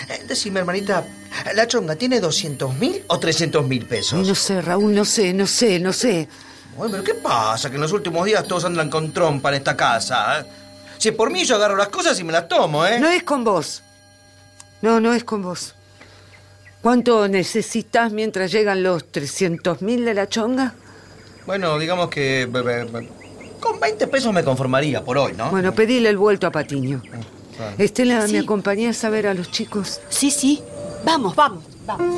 [0.09, 1.05] Eh, Decime, hermanita,
[1.53, 4.27] ¿la chonga tiene 200 mil o 300 mil pesos?
[4.27, 6.27] No sé, Raúl, no sé, no sé, no sé.
[6.77, 7.69] Bueno, pero ¿qué pasa?
[7.69, 10.45] Que en los últimos días todos andan con trompa en esta casa, ¿eh?
[11.01, 12.99] Si por mí yo agarro las cosas y me las tomo, ¿eh?
[12.99, 13.81] No es con vos.
[14.83, 15.73] No, no es con vos.
[16.83, 20.75] ¿Cuánto necesitas mientras llegan los 300 mil de la chonga?
[21.47, 22.47] Bueno, digamos que...
[23.59, 25.49] Con 20 pesos me conformaría por hoy, ¿no?
[25.49, 27.01] Bueno, pedile el vuelto a Patiño.
[27.01, 27.73] Claro.
[27.79, 28.33] Estela, Sí.
[28.33, 30.01] ¿me acompañás a ver a los chicos?
[30.09, 30.61] Sí, sí.
[31.03, 32.15] Vamos, vamos, vamos.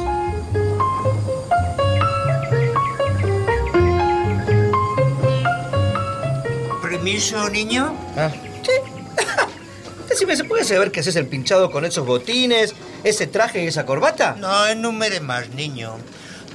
[6.81, 7.93] ¿Permiso, niño?
[8.17, 8.31] Ah,
[8.63, 8.71] ¿sí?
[10.10, 12.73] Decime, ¿se puede saber qué haces el pinchado con esos botines,
[13.04, 14.36] ese traje y esa corbata?
[14.39, 15.95] No enumere más, niño.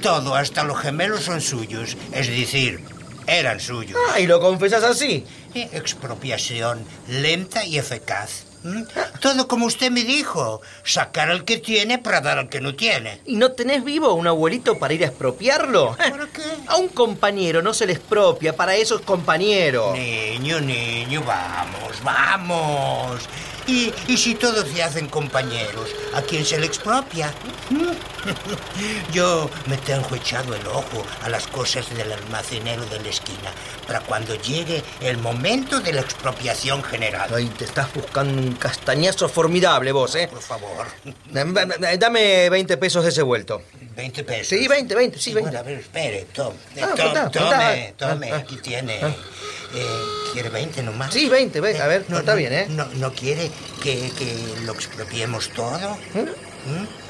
[0.01, 1.97] Todo, hasta los gemelos son suyos.
[2.13, 2.79] Es decir,
[3.27, 3.99] eran suyos.
[4.13, 5.25] Ah, y lo confesas así.
[5.53, 8.43] Eh, Expropiación lenta y eficaz.
[8.63, 8.85] ¿M?
[9.19, 10.61] Todo como usted me dijo.
[10.83, 13.21] Sacar al que tiene para dar al que no tiene.
[13.25, 15.95] ¿Y no tenés vivo un abuelito para ir a expropiarlo?
[15.95, 16.43] ¿Para qué?
[16.67, 19.93] A un compañero no se le expropia, para eso es compañero.
[19.93, 23.27] Niño, niño, vamos, vamos.
[23.69, 27.31] Y, y si todos se hacen compañeros, ¿a quién se le expropia?
[29.13, 33.51] Yo me tengo echado el ojo a las cosas del almacenero de la esquina
[33.85, 37.29] para cuando llegue el momento de la expropiación general.
[37.33, 40.27] Ay, te estás buscando un castañazo formidable vos, ¿eh?
[40.31, 40.87] Por favor,
[41.31, 43.61] Dame 20 pesos de ese vuelto.
[43.95, 44.47] 20 pesos.
[44.47, 45.49] Sí, 20, 20, sí, 20.
[45.51, 47.29] Bueno, a ver, espere, tome, Ah, tome, contá.
[47.97, 48.37] tome, Ah, ah.
[48.37, 48.95] aquí tiene.
[49.75, 49.85] Eh,
[50.33, 51.13] ¿Quiere 20 nomás?
[51.13, 51.81] Sí, 20, 20.
[51.81, 52.65] A ver, No, está bien, ¿eh?
[52.69, 53.51] No, ¿no quiere
[53.81, 55.97] que, que lo expropiemos todo?
[56.13, 57.09] ¿Mm?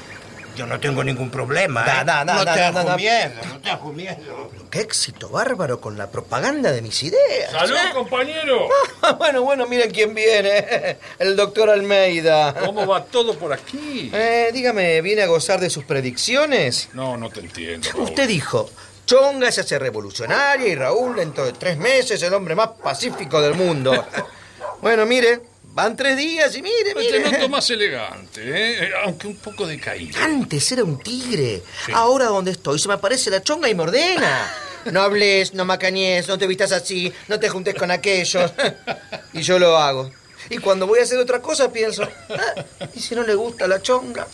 [0.56, 1.84] Yo no tengo ningún problema.
[1.84, 2.04] Da, ¿eh?
[2.04, 2.96] da, da, no da, da.
[2.96, 4.50] miedo, no tengo miedo.
[4.70, 7.50] Qué éxito bárbaro con la propaganda de mis ideas.
[7.50, 7.92] ¡Salud, ¿eh?
[7.94, 8.68] compañero!
[9.18, 10.98] bueno, bueno, miren quién viene.
[11.18, 12.54] El doctor Almeida.
[12.54, 14.10] ¿Cómo va todo por aquí?
[14.12, 16.90] Eh, dígame, ¿viene a gozar de sus predicciones?
[16.92, 17.88] No, no te entiendo.
[17.92, 18.04] Raúl.
[18.04, 18.70] Usted dijo,
[19.06, 23.54] Chonga se hace revolucionaria y Raúl dentro de tres meses el hombre más pacífico del
[23.54, 24.06] mundo.
[24.82, 25.40] bueno, mire,
[25.72, 27.48] van tres días y mire, Te noto mire.
[27.48, 28.90] más elegante, ¿eh?
[29.04, 30.18] aunque un poco decaído.
[30.20, 31.62] Antes era un tigre.
[31.86, 31.92] Sí.
[31.94, 34.52] Ahora donde estoy se me aparece la chonga y me ordena.
[34.90, 38.50] No hables, no macañes, no te vistas así, no te juntes con aquellos.
[39.34, 40.10] y yo lo hago.
[40.48, 42.64] Y cuando voy a hacer otra cosa pienso, "Ah,
[42.94, 44.26] ¿y si no le gusta la chonga?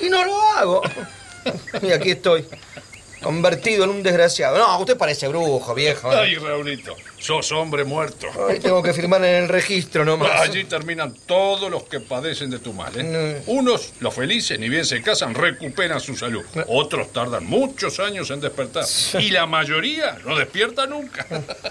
[0.00, 0.80] Y no lo hago.
[1.82, 2.46] Y aquí estoy.
[3.22, 4.56] Convertido en un desgraciado.
[4.56, 6.10] No, usted parece brujo, viejo.
[6.10, 8.26] Ay, Raulito, sos hombre muerto.
[8.60, 10.40] Tengo que firmar en el registro nomás.
[10.40, 12.92] Allí terminan todos los que padecen de tu mal.
[12.96, 13.42] ¿eh?
[13.46, 16.44] Unos, los felices, ni bien se casan, recuperan su salud.
[16.66, 18.84] Otros tardan muchos años en despertar.
[19.20, 21.26] Y la mayoría no despierta nunca.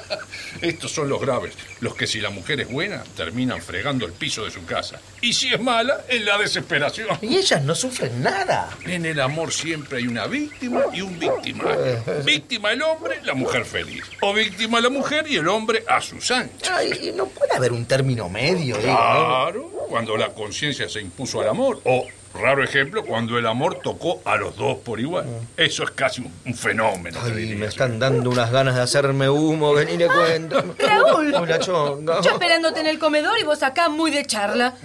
[0.61, 4.45] Estos son los graves, los que si la mujer es buena, terminan fregando el piso
[4.45, 4.99] de su casa.
[5.21, 7.07] Y si es mala, en la desesperación.
[7.21, 8.69] Y ellas no sufren nada.
[8.85, 12.03] En el amor siempre hay una víctima y un victimario.
[12.25, 14.03] Víctima el hombre, la mujer feliz.
[14.21, 16.69] O víctima la mujer y el hombre a sus anchas.
[16.71, 18.97] Ay, no puede haber un término medio, digo, ¿no?
[18.97, 21.81] Claro, cuando la conciencia se impuso al amor.
[21.85, 22.05] O,
[22.39, 25.25] raro ejemplo, cuando el amor tocó a los dos por igual.
[25.57, 27.19] Eso es casi un, un fenómeno.
[27.23, 30.63] Ay, me están dando unas ganas de hacerme humo, vení le cuento.
[30.77, 31.33] Raúl.
[31.33, 32.21] Hola, chonga.
[32.21, 34.75] Yo esperándote en el comedor y vos acá muy de charla.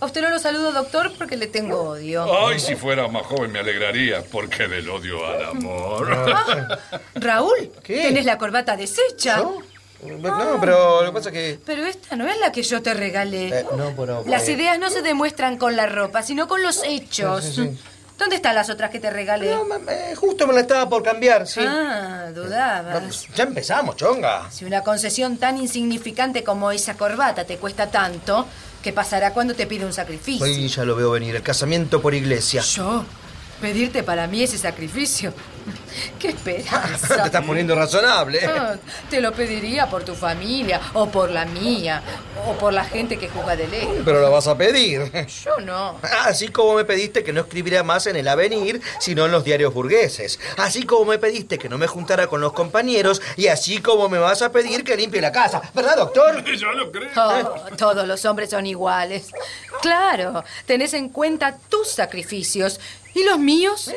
[0.00, 2.26] A usted no lo saludo, doctor, porque le tengo odio.
[2.46, 6.12] Ay, si fuera más joven me alegraría, porque del odio al amor.
[6.12, 6.78] Ah,
[7.14, 9.42] Raúl, tenés la corbata deshecha.
[10.02, 11.58] No, pero lo que pasa es que...
[11.64, 13.48] Pero esta no es la que yo te regalé.
[13.60, 14.24] eh, no, pero...
[14.26, 17.44] Las eh, ideas no se demuestran con la ropa, sino con los hechos.
[17.44, 17.78] Sí, sí, sí.
[18.20, 19.50] ¿Dónde están las otras que te regalé?
[19.88, 21.60] eh, justo me la estaba por cambiar, sí.
[21.66, 23.26] Ah, dudabas.
[23.34, 24.50] Ya empezamos, chonga.
[24.50, 28.46] Si una concesión tan insignificante como esa corbata te cuesta tanto,
[28.82, 30.44] ¿qué pasará cuando te pide un sacrificio?
[30.44, 32.60] Ay, ya lo veo venir, el casamiento por iglesia.
[32.60, 33.06] ¿Yo?
[33.58, 35.32] ¿Pedirte para mí ese sacrificio?
[36.18, 37.16] ¡Qué esperanza!
[37.16, 38.40] Te estás poniendo razonable.
[38.46, 38.76] Ah,
[39.08, 42.02] te lo pediría por tu familia, o por la mía,
[42.46, 44.02] o por la gente que juzga de ley.
[44.04, 45.10] Pero lo vas a pedir.
[45.44, 45.98] Yo no.
[46.24, 49.72] Así como me pediste que no escribiera más en el Avenir, sino en los diarios
[49.72, 50.38] burgueses.
[50.56, 53.22] Así como me pediste que no me juntara con los compañeros.
[53.36, 55.62] Y así como me vas a pedir que limpie la casa.
[55.74, 56.44] ¿Verdad, doctor?
[56.56, 57.10] Yo lo creo.
[57.16, 59.28] Oh, todos los hombres son iguales.
[59.80, 62.80] Claro, tenés en cuenta tus sacrificios.
[63.14, 63.90] ¿Y los míos?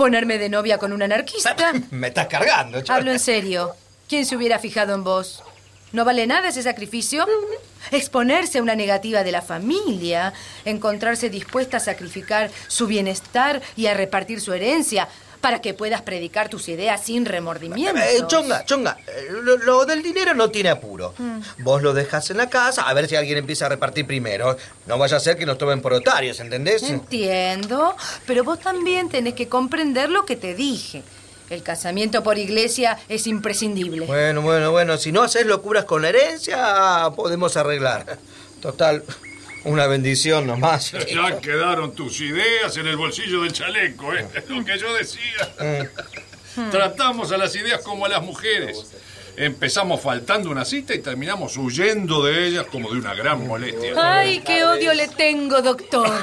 [0.00, 1.54] ¿Ponerme de novia con un anarquista?
[1.90, 2.94] Me estás cargando, chonga.
[2.94, 3.74] Hablo en serio.
[4.08, 5.42] ¿Quién se hubiera fijado en vos?
[5.92, 7.26] ¿No vale nada ese sacrificio?
[7.90, 10.32] Exponerse a una negativa de la familia,
[10.64, 15.06] encontrarse dispuesta a sacrificar su bienestar y a repartir su herencia
[15.40, 18.00] para que puedas predicar tus ideas sin remordimiento.
[18.00, 21.14] Eh, chonga, chonga, eh, lo, lo del dinero no tiene apuro.
[21.18, 21.40] Mm.
[21.58, 24.56] Vos lo dejas en la casa a ver si alguien empieza a repartir primero.
[24.86, 26.82] No vaya a ser que nos tomen por otarios, ¿entendés?
[26.82, 31.02] Entiendo, pero vos también tenés que comprender lo que te dije.
[31.48, 34.06] El casamiento por iglesia es imprescindible.
[34.06, 38.18] Bueno, bueno, bueno, si no haces locuras con la herencia, podemos arreglar.
[38.60, 39.02] Total,
[39.64, 40.92] una bendición nomás.
[40.92, 44.26] Ya quedaron tus ideas en el bolsillo del chaleco, ¿eh?
[44.48, 45.90] Lo que yo decía.
[46.70, 48.86] Tratamos a las ideas como a las mujeres.
[49.36, 53.94] Empezamos faltando una cita y terminamos huyendo de ellas como de una gran molestia.
[53.96, 56.10] Ay, qué odio le tengo, doctor.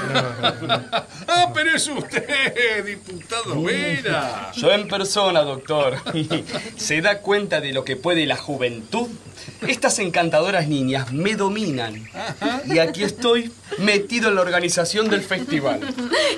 [1.29, 4.51] Ah, pero es usted, diputado Vera.
[4.55, 5.97] Yo en persona, doctor.
[6.77, 9.07] ¿Se da cuenta de lo que puede la juventud?
[9.67, 12.07] Estas encantadoras niñas me dominan.
[12.65, 15.79] Y aquí estoy, metido en la organización del festival.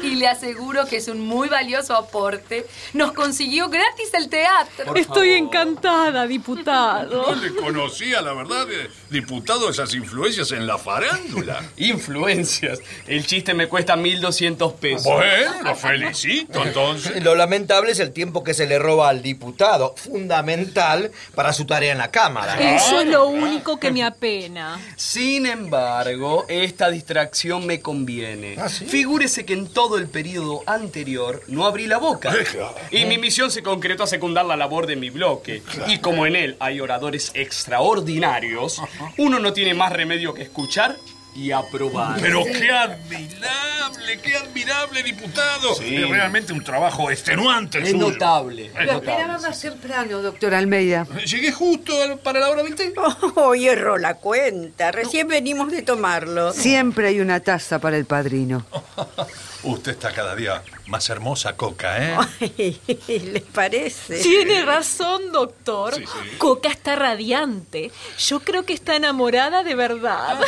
[0.04, 2.66] Y le aseguro que es un muy valioso aporte.
[2.94, 4.86] Nos consiguió gratis el teatro.
[4.86, 5.48] Por Estoy favor.
[5.48, 6.59] encantada, diputado.
[6.66, 11.64] No le conocía, la verdad, eh, diputado, esas influencias en la farándula.
[11.78, 12.80] Influencias.
[13.08, 15.04] El chiste me cuesta 1.200 pesos.
[15.04, 17.24] Bueno, lo felicito, entonces.
[17.24, 21.92] Lo lamentable es el tiempo que se le roba al diputado, fundamental para su tarea
[21.92, 22.76] en la Cámara.
[22.76, 24.80] Eso es lo único que me apena.
[24.96, 28.58] Sin embargo, esta distracción me conviene.
[28.88, 32.34] Figúrese que en todo el periodo anterior no abrí la boca.
[32.92, 35.62] Y mi misión se concretó a secundar la labor de mi bloque.
[35.88, 38.82] Y como en él hay oradores extraordinarios,
[39.18, 40.96] uno no tiene más remedio que escuchar
[41.36, 42.20] y aprobar.
[42.20, 45.76] Pero qué admirable, qué admirable diputado.
[45.76, 45.96] Sí.
[45.96, 48.10] Es realmente un trabajo extenuante el Es suyo.
[48.10, 48.72] notable.
[48.84, 51.06] Lo esperaba más temprano, doctor Almeida.
[51.26, 51.94] Llegué justo
[52.24, 52.94] para la hora del té.
[53.36, 54.92] Hoy erró la cuenta.
[54.92, 56.52] Recién venimos de tomarlo.
[56.52, 58.66] Siempre hay una taza para el padrino.
[59.64, 62.78] Usted está cada día más hermosa, Coca, ¿eh?
[63.08, 64.20] ¿Les parece?
[64.20, 65.96] Tiene razón, doctor.
[65.96, 66.38] Sí, sí.
[66.38, 67.92] Coca está radiante.
[68.18, 70.40] Yo creo que está enamorada de verdad.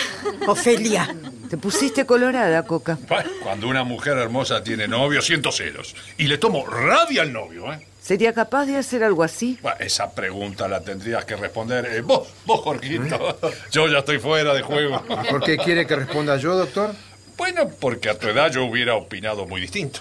[0.48, 1.14] Ofelia.
[1.50, 2.98] Te pusiste colorada, Coca.
[3.10, 5.94] Bueno, Cuando una mujer hermosa tiene novio, siento celos.
[6.18, 7.86] Y le tomo rabia al novio, ¿eh?
[8.02, 9.60] ¿Sería capaz de hacer algo así?
[9.62, 13.38] Bah, Esa pregunta la tendrías que responder eh, vos, vos, Jorgito.
[13.72, 15.04] Yo ya estoy fuera de juego.
[15.30, 16.96] ¿Por qué quiere que responda yo, doctor?
[17.38, 20.00] Bueno, porque a tu edad yo hubiera opinado muy distinto.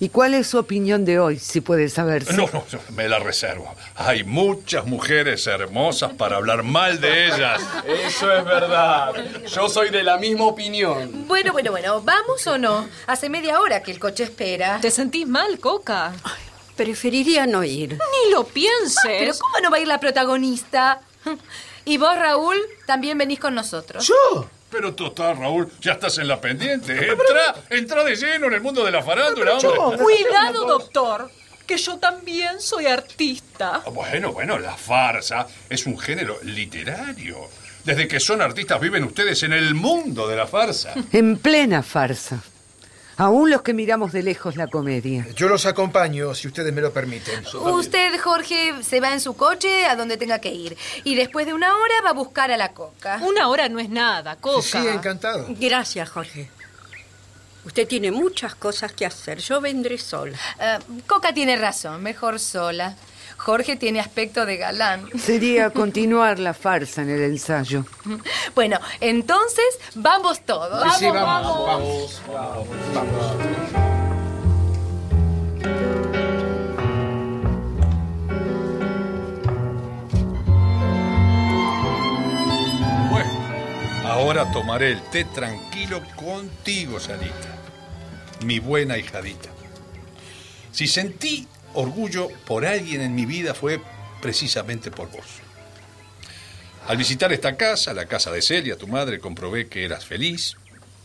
[0.00, 2.32] ¿Y cuál es su opinión de hoy, si puede saberse?
[2.32, 3.74] No, no, no, me la reservo.
[3.96, 7.60] Hay muchas mujeres hermosas para hablar mal de ellas.
[7.84, 9.12] Eso es verdad.
[9.52, 11.26] Yo soy de la misma opinión.
[11.26, 12.88] Bueno, bueno, bueno, ¿vamos o no?
[13.08, 14.78] Hace media hora que el coche espera.
[14.80, 16.12] ¿Te sentís mal, Coca?
[16.76, 17.94] Preferiría no ir.
[17.94, 19.02] Ni lo pienses.
[19.02, 21.00] Pero ¿cómo no va a ir la protagonista?
[21.84, 22.56] Y vos, Raúl,
[22.86, 24.06] también venís con nosotros.
[24.06, 24.48] ¿Yo?
[24.70, 26.92] Pero total, Raúl, ya estás en la pendiente.
[26.92, 29.98] Entra, entra de lleno en el mundo de la farándula, hombre.
[30.02, 31.30] Cuidado, doctor,
[31.66, 33.82] que yo también soy artista.
[33.92, 37.38] Bueno, bueno, la farsa es un género literario.
[37.84, 40.92] Desde que son artistas viven ustedes en el mundo de la farsa.
[41.12, 42.42] En plena farsa.
[43.18, 45.26] Aún los que miramos de lejos la comedia.
[45.34, 47.44] Yo los acompaño, si ustedes me lo permiten.
[47.52, 50.76] Usted, Jorge, se va en su coche a donde tenga que ir.
[51.02, 53.18] Y después de una hora va a buscar a la coca.
[53.22, 54.62] Una hora no es nada, coca.
[54.62, 55.46] Sí, encantado.
[55.48, 56.48] Gracias, Jorge.
[57.64, 59.38] Usted tiene muchas cosas que hacer.
[59.40, 60.38] Yo vendré sola.
[60.60, 62.94] Ah, coca tiene razón, mejor sola.
[63.38, 65.08] Jorge tiene aspecto de galán.
[65.18, 67.86] Sería continuar la farsa en el ensayo.
[68.54, 70.82] Bueno, entonces vamos todos.
[70.94, 72.66] Sí, sí, vamos, vamos, vamos,
[83.10, 83.30] Bueno,
[84.04, 87.56] ahora tomaré el té tranquilo contigo, Sarita.
[88.44, 89.50] Mi buena hijadita.
[90.72, 91.46] Si sentí
[91.78, 93.80] orgullo por alguien en mi vida fue
[94.20, 95.26] precisamente por vos.
[96.88, 100.56] Al visitar esta casa, la casa de Celia, tu madre, comprobé que eras feliz,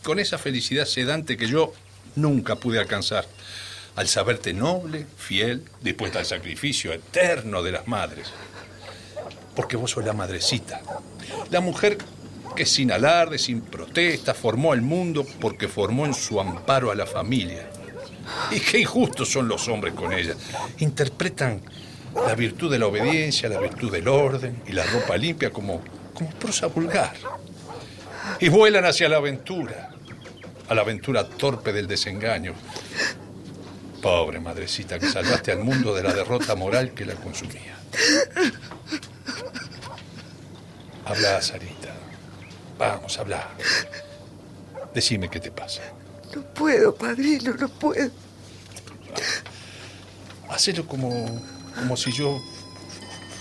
[0.02, 1.72] con esa felicidad sedante que yo
[2.16, 3.24] nunca pude alcanzar,
[3.94, 8.26] al saberte noble, fiel, dispuesta al sacrificio eterno de las madres.
[9.54, 10.82] Porque vos sos la madrecita,
[11.50, 11.98] la mujer
[12.56, 17.06] que sin alarde, sin protesta, formó el mundo porque formó en su amparo a la
[17.06, 17.70] familia.
[18.50, 20.34] Y qué injustos son los hombres con ella.
[20.78, 21.60] Interpretan
[22.14, 26.30] la virtud de la obediencia, la virtud del orden y la ropa limpia como, como
[26.30, 27.14] prosa vulgar.
[28.40, 29.90] Y vuelan hacia la aventura,
[30.68, 32.54] a la aventura torpe del desengaño.
[34.00, 37.76] Pobre madrecita que salvaste al mundo de la derrota moral que la consumía.
[41.04, 41.94] Habla, Sarita.
[42.78, 43.48] Vamos, habla.
[44.94, 45.82] Decime qué te pasa.
[46.34, 48.10] No puedo, padrino, no puedo.
[50.48, 51.40] Hacelo como,
[51.74, 52.42] como si yo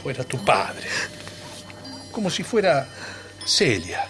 [0.01, 0.87] fuera tu padre.
[2.11, 2.87] Como si fuera
[3.45, 4.07] Celia,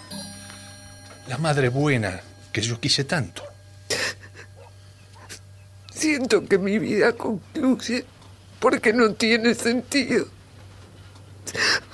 [1.28, 2.20] la madre buena
[2.52, 3.42] que yo quise tanto.
[5.90, 8.04] Siento que mi vida concluye
[8.60, 10.26] porque no tiene sentido.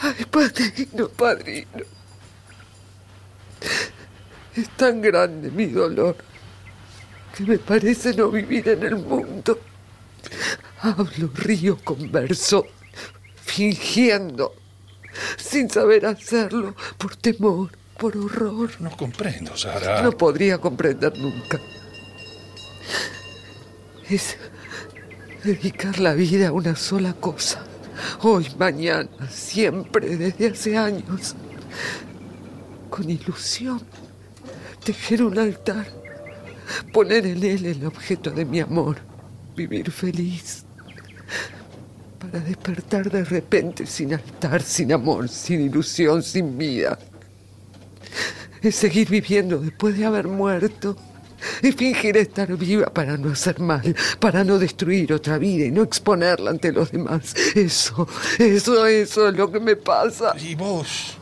[0.01, 1.84] Ay, padrino, padrino.
[4.57, 6.29] Es tan grande mi dolor
[7.36, 9.58] que me parece no vivir en el mundo.
[10.80, 12.66] Hablo, río, converso,
[13.42, 14.54] fingiendo,
[15.36, 18.70] sin saber hacerlo, por temor, por horror.
[18.80, 20.02] No comprendo, Sara.
[20.02, 21.60] No podría comprender nunca.
[24.08, 24.36] Es
[25.44, 27.64] dedicar la vida a una sola cosa.
[28.22, 31.34] Hoy, mañana, siempre, desde hace años.
[32.88, 33.82] Con ilusión.
[34.84, 35.99] Tejer un altar.
[36.92, 38.96] Poner en él el objeto de mi amor.
[39.56, 40.64] Vivir feliz.
[42.18, 46.98] Para despertar de repente sin altar, sin amor, sin ilusión, sin vida.
[48.60, 50.96] Es seguir viviendo después de haber muerto.
[51.62, 55.82] Y fingir estar viva para no hacer mal, para no destruir otra vida y no
[55.82, 57.34] exponerla ante los demás.
[57.54, 58.06] Eso,
[58.38, 60.34] eso, eso es lo que me pasa.
[60.38, 61.19] ¿Y vos?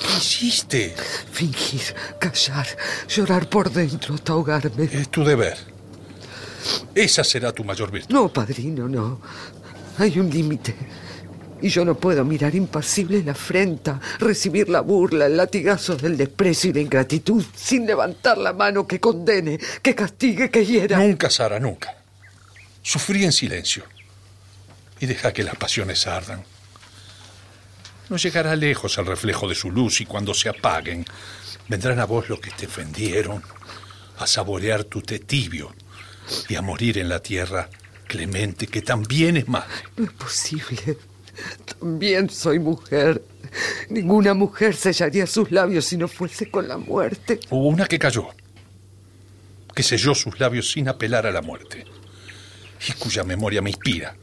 [0.00, 0.94] ¿Qué hiciste?
[1.32, 2.66] Fingir, callar,
[3.08, 4.84] llorar por dentro hasta ahogarme.
[4.84, 5.58] Es tu deber.
[6.94, 8.12] Esa será tu mayor virtud.
[8.12, 9.20] No, padrino, no.
[9.98, 10.74] Hay un límite.
[11.62, 16.70] Y yo no puedo mirar impasible la afrenta, recibir la burla, el latigazo del desprecio
[16.70, 20.98] y la ingratitud, sin levantar la mano que condene, que castigue, que hiera.
[20.98, 21.94] Nunca, Sara, nunca.
[22.82, 23.84] Sufrí en silencio.
[25.00, 26.42] Y deja que las pasiones ardan.
[28.10, 31.04] No llegará lejos el reflejo de su luz y cuando se apaguen,
[31.68, 33.40] vendrán a vos los que te ofendieron,
[34.18, 35.72] a saborear tu té tibio
[36.48, 37.70] y a morir en la tierra
[38.08, 39.84] clemente, que también es madre.
[39.96, 40.98] No es posible.
[41.78, 43.22] También soy mujer.
[43.88, 47.38] Ninguna mujer sellaría sus labios si no fuese con la muerte.
[47.48, 48.28] Hubo una que cayó,
[49.72, 51.84] que selló sus labios sin apelar a la muerte,
[52.88, 54.16] y cuya memoria me inspira,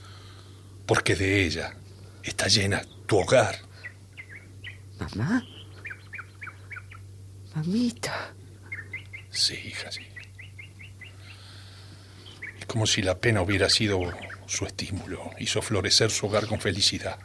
[0.85, 1.73] porque de ella
[2.21, 3.66] está llena tu hogar.
[4.99, 5.43] ¿Mamá?
[7.55, 8.33] Mamita.
[9.29, 10.05] Sí, hija, sí.
[12.59, 13.99] Es como si la pena hubiera sido
[14.47, 17.17] su estímulo, hizo florecer su hogar con felicidad,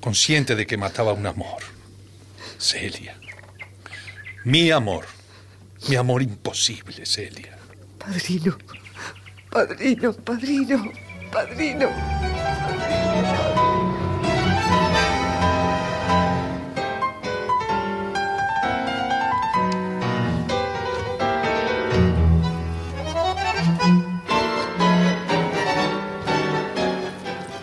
[0.00, 1.62] consciente de que mataba un amor.
[2.58, 3.16] Celia.
[4.44, 5.06] Mi amor.
[5.88, 7.58] Mi amor imposible, Celia.
[7.98, 8.56] Padrino.
[9.50, 10.92] Padrino, padrino.
[11.30, 12.33] padrino.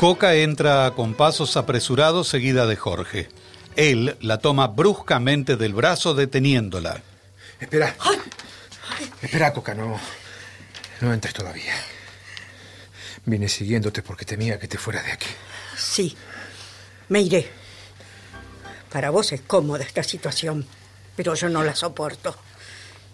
[0.02, 3.30] Coca entra con pasos apresurados seguida de Jorge.
[3.76, 7.04] Él la toma bruscamente del brazo deteniéndola.
[7.60, 7.96] Espera.
[9.22, 10.00] Espera, Coca, no.
[11.02, 11.76] No entres todavía.
[13.26, 15.28] Vine siguiéndote porque temía que te fueras de aquí.
[15.78, 16.18] Sí,
[17.10, 17.48] me iré.
[18.92, 20.66] Para vos es cómoda esta situación,
[21.16, 22.36] pero yo no la soporto.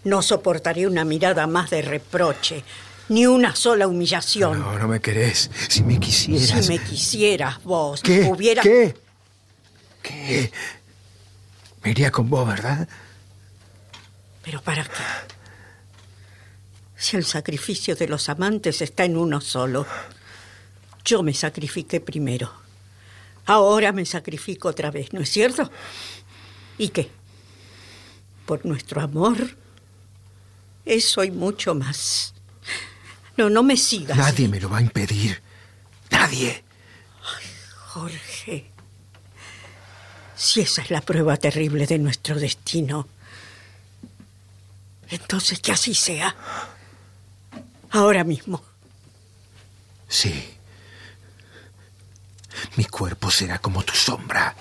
[0.04, 2.64] No soportaré una mirada más de reproche,
[3.08, 4.58] ni una sola humillación.
[4.60, 5.50] No, no me querés.
[5.68, 6.64] Si me quisieras.
[6.66, 8.22] Si me quisieras vos, ¿Qué?
[8.24, 8.62] hubiera...
[8.62, 8.94] ¿Qué?
[10.02, 10.52] ¿Qué?
[11.82, 12.88] Me iría con vos, ¿verdad?
[14.42, 14.90] ¿Pero para qué?
[16.96, 19.86] Si el sacrificio de los amantes está en uno solo.
[21.04, 22.52] Yo me sacrifiqué primero.
[23.46, 25.70] Ahora me sacrifico otra vez, ¿no es cierto?
[26.76, 27.10] ¿Y qué?
[28.44, 29.36] Por nuestro amor.
[30.84, 32.34] Eso y mucho más.
[33.38, 34.18] No, no me sigas.
[34.18, 35.40] Nadie me lo va a impedir.
[36.10, 36.64] Nadie.
[37.86, 38.72] Jorge.
[40.34, 43.06] Si esa es la prueba terrible de nuestro destino,
[45.08, 46.34] entonces que así sea.
[47.90, 48.60] Ahora mismo.
[50.08, 50.56] Sí.
[52.74, 54.56] Mi cuerpo será como tu sombra.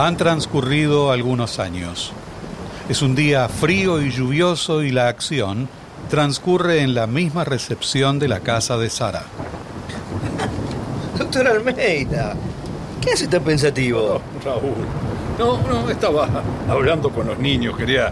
[0.00, 2.12] Han transcurrido algunos años.
[2.88, 5.68] Es un día frío y lluvioso y la acción
[6.08, 9.24] transcurre en la misma recepción de la casa de Sara.
[11.18, 12.34] Doctor Almeida,
[13.02, 14.22] ¿qué hace tan pensativo?
[14.42, 14.72] Raúl.
[15.38, 16.26] No, no, estaba
[16.66, 17.76] hablando con los niños.
[17.76, 18.10] Quería,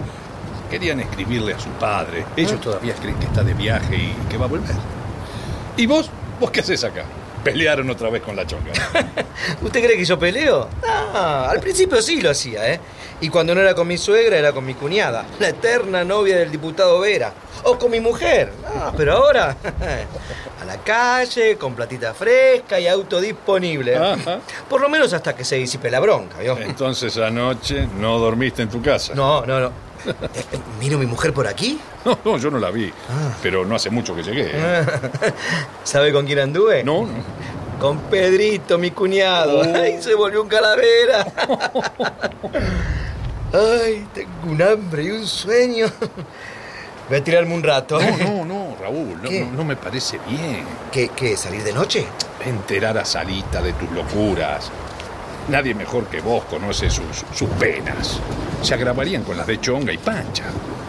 [0.71, 2.27] querían escribirle a su padre.
[2.37, 4.77] Ellos todavía creen que está de viaje y que va a volver.
[5.79, 6.11] ¿Y vos?
[6.39, 7.07] ¿Vos qué haces acá?
[7.45, 8.73] Pelearon otra vez con la chonga.
[9.63, 10.69] ¿Usted cree que yo peleo?
[10.83, 11.19] No,
[11.49, 12.81] al principio sí lo hacía, ¿eh?
[13.21, 16.51] Y cuando no era con mi suegra, era con mi cuñada, la eterna novia del
[16.51, 17.33] diputado Vera.
[17.65, 18.53] O con mi mujer.
[18.63, 19.57] No, pero ahora,
[20.61, 23.97] a la calle, con platita fresca y auto disponible.
[23.97, 24.39] Ajá.
[24.69, 26.57] Por lo menos hasta que se disipe la bronca, ¿vio?
[26.59, 29.15] Entonces anoche no dormiste en tu casa.
[29.15, 29.88] No, no, no.
[30.07, 31.81] Eh, eh, ¿Vino mi mujer por aquí?
[32.05, 32.93] No, no, yo no la vi.
[33.43, 34.51] Pero no hace mucho que llegué.
[34.53, 34.87] ¿eh?
[35.85, 36.85] ¿Sabe con quién anduve?
[36.85, 37.49] No, no.
[37.81, 39.61] Con Pedrito, mi cuñado.
[39.61, 39.75] Oh.
[39.75, 41.27] Ay, se volvió un calavera.
[43.53, 45.87] Ay, tengo un hambre y un sueño.
[47.09, 47.99] Voy a tirarme un rato.
[48.01, 49.41] No, no, no, Raúl, no, ¿Qué?
[49.41, 50.65] no, no me parece bien.
[50.93, 51.37] ¿Qué, qué?
[51.37, 52.07] ¿Salir de noche?
[52.45, 54.71] Enterar a Sarita de tus locuras.
[55.49, 58.21] Nadie mejor que vos conoce sus, sus penas.
[58.63, 60.45] Se agravarían con las de Chonga y Pancha.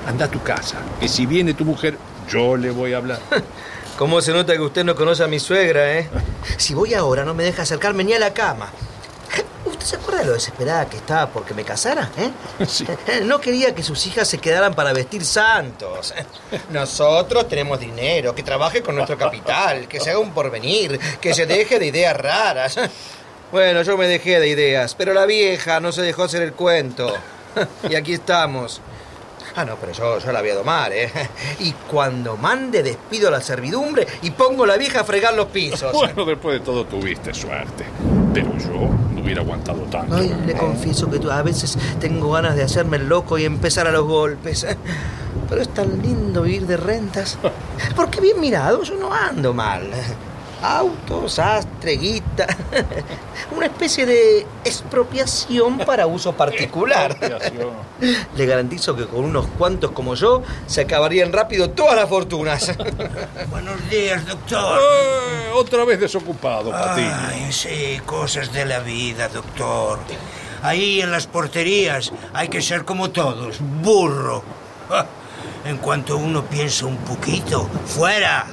[0.06, 1.98] Anda a tu casa, que si viene tu mujer,
[2.30, 3.20] yo le voy a hablar.
[3.98, 6.10] ¿Cómo se nota que usted no conoce a mi suegra, eh?
[6.58, 8.70] Si voy ahora, no me deja acercarme ni a la cama.
[9.66, 12.10] ¿Usted se acuerda de lo desesperada que estaba porque me casara?
[12.18, 12.32] ¿eh?
[12.66, 12.86] Sí.
[13.24, 16.14] No quería que sus hijas se quedaran para vestir santos.
[16.72, 21.46] Nosotros tenemos dinero, que trabaje con nuestro capital, que se haga un porvenir, que se
[21.46, 22.78] deje de ideas raras.
[23.52, 27.12] Bueno, yo me dejé de ideas, pero la vieja no se dejó hacer el cuento.
[27.90, 28.82] Y aquí estamos.
[29.56, 31.12] Ah, no, pero yo, yo la voy a domar, ¿eh?
[31.60, 35.48] Y cuando mande despido a la servidumbre y pongo a la vieja a fregar los
[35.48, 35.92] pisos.
[35.92, 37.86] Bueno, después de todo tuviste suerte.
[38.34, 40.16] Pero yo no hubiera aguantado tanto.
[40.16, 43.92] Ay, le confieso que a veces tengo ganas de hacerme el loco y empezar a
[43.92, 44.68] los golpes.
[45.50, 47.40] Pero es tan lindo vivir de rentas.
[47.96, 49.90] Porque bien mirado, yo no ando mal.
[50.62, 52.46] Autos, sastre, guita.
[53.56, 57.12] Una especie de expropiación para uso particular.
[57.12, 57.70] Expropiación.
[58.36, 62.74] Le garantizo que con unos cuantos como yo se acabarían rápido todas las fortunas.
[63.50, 64.80] Buenos días, doctor.
[64.82, 67.16] Eh, otra vez desocupado, Patiño.
[67.30, 70.00] Ay, sí, cosas de la vida, doctor.
[70.62, 74.44] Ahí en las porterías hay que ser como todos, burro.
[75.66, 78.48] En cuanto uno piensa un poquito, fuera.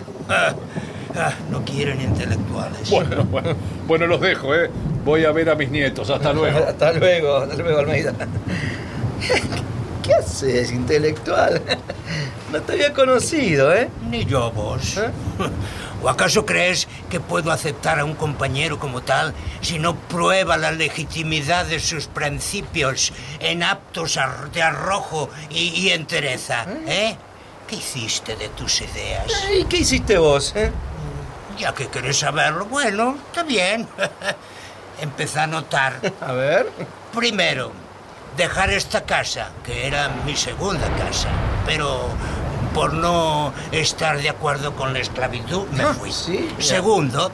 [1.17, 2.91] Ah, No quieren intelectuales.
[2.91, 3.55] Bueno, bueno,
[3.87, 4.71] bueno, los dejo, ¿eh?
[5.05, 6.11] Voy a ver a mis nietos.
[6.11, 6.59] Hasta luego.
[6.67, 8.13] Hasta luego, hasta luego, Almeida.
[10.03, 11.63] ¿Qué haces, intelectual?
[12.53, 13.89] No te había conocido, ¿eh?
[14.09, 15.01] Ni yo vos.
[16.01, 20.71] ¿O acaso crees que puedo aceptar a un compañero como tal si no prueba la
[20.71, 24.17] legitimidad de sus principios en aptos
[24.55, 26.67] de arrojo y, y entereza?
[26.87, 27.17] ¿Eh?
[27.67, 29.27] ¿Qué hiciste de tus ideas?
[29.61, 30.71] ¿Y qué hiciste vos, eh?
[31.59, 33.89] Ya que querés saberlo, bueno, está bien.
[35.01, 36.01] Empecé a notar.
[36.21, 36.71] A ver.
[37.15, 37.73] Primero,
[38.37, 41.29] dejar esta casa, que era mi segunda casa,
[41.67, 42.09] pero
[42.75, 46.13] por no estar de acuerdo con la esclavitud me Ah, fui.
[46.13, 46.49] sí.
[46.59, 47.31] Segundo,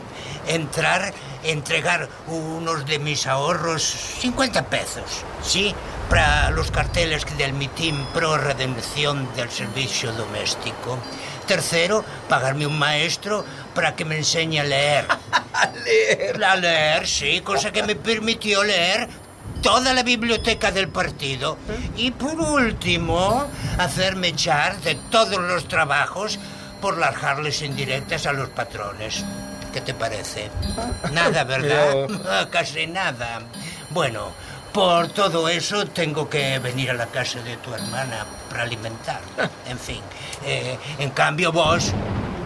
[0.47, 1.13] entrar,
[1.43, 5.75] entregar unos de mis ahorros, 50 pesos, ¿sí?
[6.09, 10.99] Para los carteles del mitin pro redención del servicio doméstico.
[11.53, 13.45] Tercero, pagarme un maestro
[13.75, 15.05] para que me enseñe a leer.
[15.53, 16.43] A leer.
[16.43, 19.07] A leer, sí, cosa que me permitió leer
[19.61, 21.59] toda la biblioteca del partido.
[21.95, 23.47] Y por último,
[23.77, 26.39] hacerme echar de todos los trabajos
[26.81, 29.23] por largarles indirectas a los patrones.
[29.75, 30.51] ¿Qué te parece?
[31.13, 32.49] Nada, ¿verdad?
[32.51, 33.43] Casi nada.
[33.91, 34.33] Bueno,
[34.73, 39.21] por todo eso tengo que venir a la casa de tu hermana para alimentar.
[39.69, 40.01] En fin.
[40.45, 41.93] eh, en cambio, vos,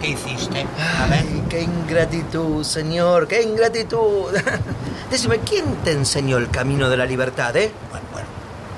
[0.01, 0.67] ¿qué hiciste?
[1.01, 1.21] A ver.
[1.21, 4.33] Ay, qué ingratitud, señor, qué ingratitud.
[5.11, 7.73] Decime, ¿quién te enseñó el camino de la libertad, eh?
[7.91, 8.29] Bueno, bueno,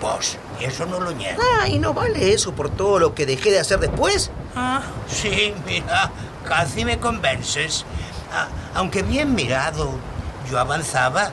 [0.03, 0.37] vos.
[0.61, 1.41] Eso no lo niego.
[1.61, 4.31] Ah, ¿y no vale eso por todo lo que dejé de hacer después?
[4.57, 6.11] Ah, sí, mira,
[6.45, 7.85] casi me convences.
[8.33, 9.93] Ah, aunque bien mirado,
[10.51, 11.31] yo avanzaba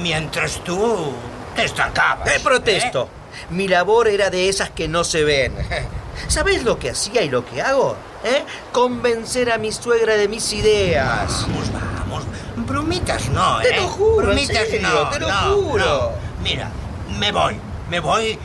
[0.00, 1.12] mientras tú
[1.58, 2.28] te estancabas.
[2.30, 3.08] Eh, protesto.
[3.50, 5.52] Mi labor era de esas que no se ven.
[6.28, 7.96] ¿Sabés lo que hacía y lo que hago?
[8.24, 8.44] ¿Eh?
[8.72, 11.46] Convencer a mi suegra de mis ideas.
[11.48, 12.24] Vamos, vamos.
[12.56, 13.76] Bromitas no, Te ¿eh?
[13.80, 15.84] lo juro, en Bromitas serio, no, te lo no, juro.
[15.84, 16.10] no.
[16.42, 16.70] Mira,
[17.18, 17.56] me voy.
[17.88, 18.38] Me voy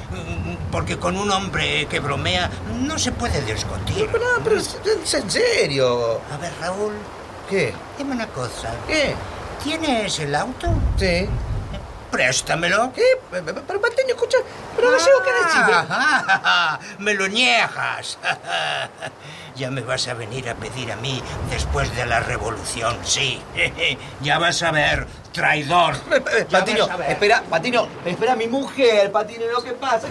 [0.71, 2.49] porque con un hombre que bromea
[2.79, 4.09] no se puede discutir.
[4.13, 6.21] No, pero es, es en serio.
[6.33, 6.93] A ver, Raúl,
[7.49, 7.73] ¿Qué?
[7.97, 8.73] dime una cosa.
[8.87, 9.13] ¿Qué?
[9.63, 10.67] ¿Tienes el auto?
[10.97, 11.27] Sí.
[12.13, 12.93] Préstamelo.
[12.93, 13.01] ¿Qué?
[13.31, 14.37] Pero, pero, Mateño, escucha.
[14.75, 15.61] Pero gallego, ¿qué decís?
[15.89, 18.19] Ah, me lo niegas.
[19.55, 23.41] Ya me vas a venir a pedir a mí después de la revolución, sí.
[24.21, 25.95] Ya vas a ver, traidor.
[26.49, 30.07] Ya Patino, espera, Patino, espera a mi mujer, Patino, lo que pasa.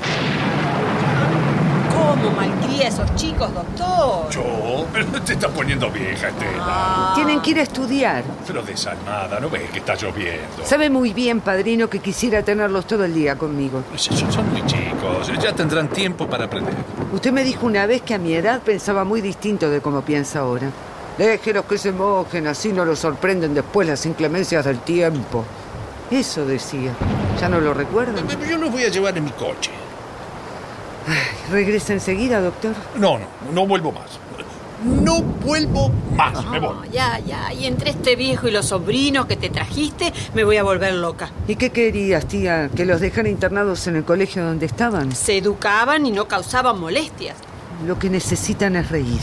[1.95, 4.31] ¿Cómo malcría a esos chicos, doctor?
[4.31, 7.13] Yo, pero te estás poniendo vieja, Estela.
[7.15, 8.25] Tienen que ir a estudiar.
[8.47, 10.65] Pero desalmada, ¿no ves que está lloviendo?
[10.65, 13.83] Sabe muy bien, padrino, que quisiera tenerlos todo el día conmigo.
[13.97, 16.75] Son son muy chicos, ya tendrán tiempo para aprender.
[17.13, 20.41] Usted me dijo una vez que a mi edad pensaba muy distinto de cómo piensa
[20.41, 20.71] ahora.
[21.19, 25.45] Déjelos que se mojen, así no los sorprenden después las inclemencias del tiempo.
[26.11, 26.93] Eso decía.
[27.41, 28.27] ¿Ya no lo recuerdan?
[28.49, 29.71] Yo los voy a llevar en mi coche.
[31.51, 32.75] ¿Regresa enseguida, doctor?
[32.97, 34.19] No, no, no vuelvo más.
[34.85, 36.75] No vuelvo más, me voy.
[36.75, 37.53] No, ya, ya.
[37.53, 41.31] Y entre este viejo y los sobrinos que te trajiste, me voy a volver loca.
[41.47, 42.69] ¿Y qué querías, tía?
[42.75, 45.15] ¿Que los dejara internados en el colegio donde estaban?
[45.15, 47.37] Se educaban y no causaban molestias.
[47.87, 49.21] Lo que necesitan es reír.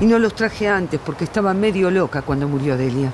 [0.00, 3.12] Y no los traje antes porque estaba medio loca cuando murió Delia.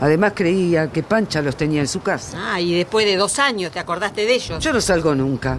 [0.00, 2.36] Además creía que Pancha los tenía en su casa.
[2.36, 4.62] Ah, y después de dos años te acordaste de ellos.
[4.62, 5.58] Yo no salgo nunca.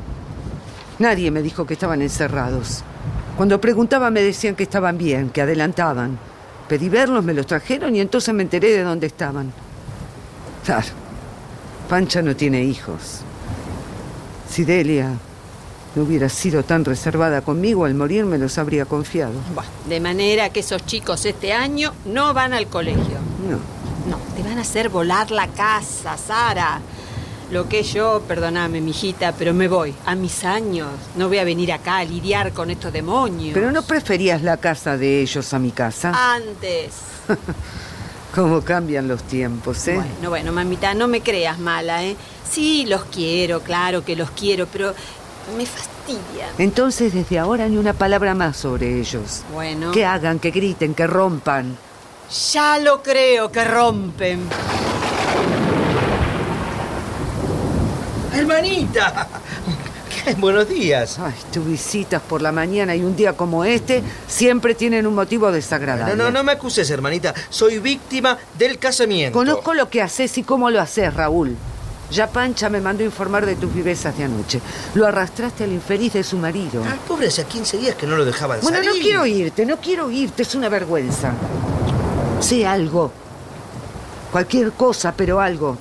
[0.99, 2.83] Nadie me dijo que estaban encerrados.
[3.35, 6.19] Cuando preguntaba me decían que estaban bien, que adelantaban.
[6.67, 9.51] Pedí verlos, me los trajeron y entonces me enteré de dónde estaban.
[10.63, 10.87] Claro,
[11.89, 13.21] Pancha no tiene hijos.
[14.49, 15.11] Si Delia
[15.95, 19.33] no hubiera sido tan reservada conmigo, al morir me los habría confiado.
[19.87, 23.17] De manera que esos chicos este año no van al colegio.
[23.49, 23.59] No.
[24.09, 26.81] No, te van a hacer volar la casa, Sara.
[27.53, 29.93] Lo que yo, perdóname, mijita, pero me voy.
[30.07, 30.89] A mis años.
[31.15, 33.53] No voy a venir acá a lidiar con estos demonios.
[33.53, 36.33] Pero no preferías la casa de ellos a mi casa.
[36.33, 36.93] Antes.
[38.33, 39.93] Cómo cambian los tiempos, ¿eh?
[39.93, 42.15] Bueno, bueno, mamita, no me creas mala, ¿eh?
[42.49, 44.95] Sí, los quiero, claro que los quiero, pero
[45.55, 46.47] me fastidia.
[46.57, 49.43] Entonces, desde ahora ni una palabra más sobre ellos.
[49.53, 49.91] Bueno.
[49.91, 51.77] Que hagan, que griten, que rompan.
[52.51, 54.49] Ya lo creo que rompen.
[58.33, 59.27] ¡Hermanita!
[60.25, 60.33] ¿Qué?
[60.35, 61.19] Buenos días.
[61.19, 65.51] Ay, tus visitas por la mañana y un día como este siempre tienen un motivo
[65.51, 66.15] desagradable.
[66.15, 67.33] No, no, no me acuses, hermanita.
[67.49, 69.37] Soy víctima del casamiento.
[69.37, 71.55] Conozco lo que haces y cómo lo haces, Raúl.
[72.11, 74.61] Ya Pancha me mandó informar de tus vivezas de anoche.
[74.93, 76.83] Lo arrastraste al infeliz de su marido.
[76.85, 78.91] Ah, pobre, hace 15 días que no lo dejaban bueno, salir.
[78.91, 81.33] no quiero irte, no quiero irte, es una vergüenza.
[82.39, 83.11] Sé algo.
[84.31, 85.77] Cualquier cosa, pero algo.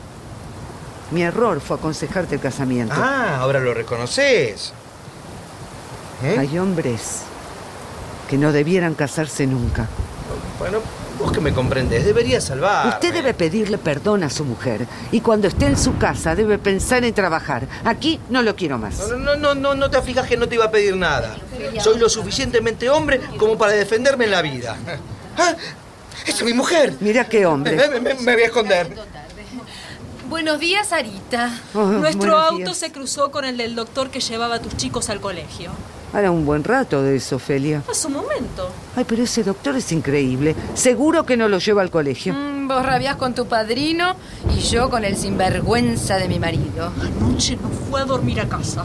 [1.13, 2.95] Mi error fue aconsejarte el casamiento.
[2.97, 4.73] Ah, ahora lo reconoces.
[6.25, 6.37] ¿Eh?
[6.39, 7.23] Hay hombres
[8.31, 9.87] que no debieran casarse nunca.
[10.59, 10.79] Bueno,
[11.19, 12.87] vos que me comprendés, debería salvar.
[12.89, 17.05] Usted debe pedirle perdón a su mujer y cuando esté en su casa debe pensar
[17.05, 17.67] en trabajar.
[17.85, 18.99] Aquí no lo quiero más.
[19.09, 21.37] No, no, no, no, no te fijas que no te iba a pedir nada.
[21.81, 24.77] Soy lo suficientemente hombre como para defenderme en la vida.
[25.39, 25.55] ¡Ah!
[26.27, 26.95] ¡Esa es mi mujer!
[27.01, 27.75] Mira qué hombre.
[27.77, 28.97] Me, me- me voy a esconder.
[30.33, 31.51] Buenos días, Sarita.
[31.75, 32.79] Oh, Nuestro auto días.
[32.79, 35.71] se cruzó con el del doctor que llevaba a tus chicos al colegio.
[36.15, 37.83] Hará un buen rato de eso, Ofelia.
[37.87, 38.71] A su momento.
[38.97, 40.57] Ay, pero ese doctor es increíble.
[40.73, 42.33] Seguro que no lo lleva al colegio.
[42.33, 44.17] Mm, vos rabiás con tu padrino
[44.57, 46.91] y yo con el sinvergüenza de mi marido.
[47.03, 48.85] Anoche no fue a dormir a casa.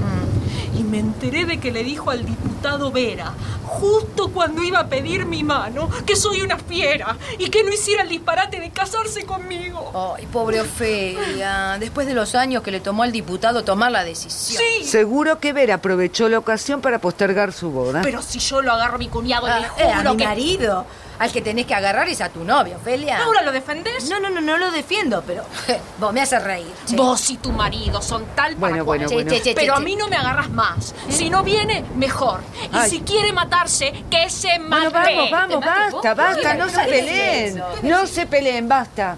[0.77, 3.31] Y me enteré de que le dijo al diputado Vera,
[3.67, 8.03] justo cuando iba a pedir mi mano, que soy una fiera y que no hiciera
[8.03, 10.15] el disparate de casarse conmigo.
[10.17, 11.77] Ay, pobre Ofelia.
[11.79, 14.61] Después de los años que le tomó al diputado tomar la decisión.
[14.83, 18.01] Seguro que Vera aprovechó la ocasión para postergar su boda.
[18.03, 20.23] Pero si yo lo agarro a mi cuñado, Ah, le eh, a juro mi que...
[20.25, 20.85] marido.
[21.19, 23.23] Al que tenés que agarrar es a tu novio, Ofelia.
[23.23, 24.09] ¿Ahora lo defendés?
[24.09, 25.43] No, no, no, no lo defiendo, pero
[25.99, 26.71] vos me haces reír.
[26.85, 26.95] che.
[26.95, 28.99] Vos y tu marido son tal para Bueno, cual.
[28.99, 29.31] bueno, bueno.
[29.31, 29.83] Che, che, Pero a che.
[29.83, 30.93] mí no me agarras más.
[31.09, 32.41] Si no viene, mejor.
[32.71, 32.89] Y Ay.
[32.89, 34.89] si quiere matarse, que se mate.
[34.89, 37.63] Bueno, vamos, vamos, basta, vos, basta, no se ¿qué es peleen.
[37.83, 39.17] No se peleen, basta.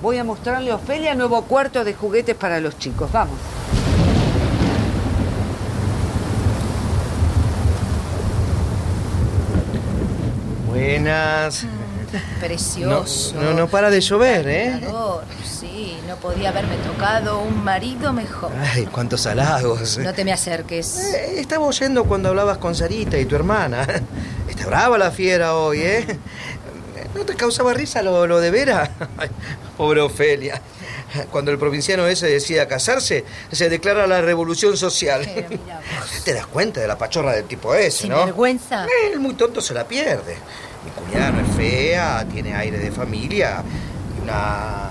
[0.00, 3.10] Voy a mostrarle a Ofelia nuevo cuarto de juguetes para los chicos.
[3.12, 3.36] Vamos.
[10.74, 11.64] Buenas.
[11.64, 13.34] No, Precioso.
[13.40, 14.80] no, no para de llover, ¿eh?
[15.44, 18.50] Sí, no podía haberme tocado un marido mejor.
[18.74, 19.98] Ay, cuántos halagos.
[19.98, 20.98] No te me acerques.
[21.14, 23.86] Eh, estaba oyendo cuando hablabas con Sarita y tu hermana.
[24.48, 26.18] Está brava la fiera hoy, ¿eh?
[27.14, 28.90] ¿No te causaba risa lo, lo de Vera?
[29.16, 29.28] Ay,
[29.76, 30.60] pobre Ofelia.
[31.30, 35.22] Cuando el provinciano ese decida casarse, se declara la revolución social.
[35.34, 35.48] Pero.
[36.24, 38.24] Te das cuenta de la pachorra del tipo ese, Sin ¿no?
[38.24, 38.86] vergüenza.
[39.12, 40.36] El muy tonto se la pierde.
[40.84, 43.62] Mi cuñada no es fea, tiene aire de familia
[44.18, 44.90] y una,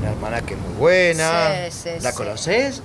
[0.00, 1.54] una hermana que es muy buena.
[1.70, 2.16] Sí, sí, ¿La sí.
[2.16, 2.82] conoces?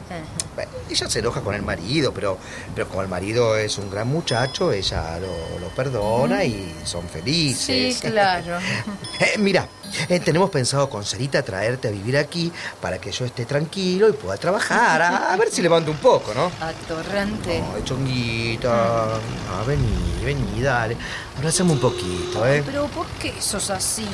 [0.55, 2.37] Bueno, ella se enoja con el marido, pero,
[2.75, 7.95] pero como el marido es un gran muchacho, ella lo, lo perdona y son felices.
[7.95, 8.57] Sí, claro.
[9.21, 9.67] Eh, mira,
[10.09, 14.13] eh, tenemos pensado con Sarita traerte a vivir aquí para que yo esté tranquilo y
[14.13, 15.01] pueda trabajar.
[15.01, 16.51] A, a ver si levanto un poco, ¿no?
[16.61, 17.61] Atorrante.
[17.75, 19.05] Ay, chonguita.
[19.15, 20.97] Ah, vení, vení, dale.
[21.37, 22.61] Abrázame un poquito, ¿eh?
[22.65, 24.05] Pero ¿por qué sos así?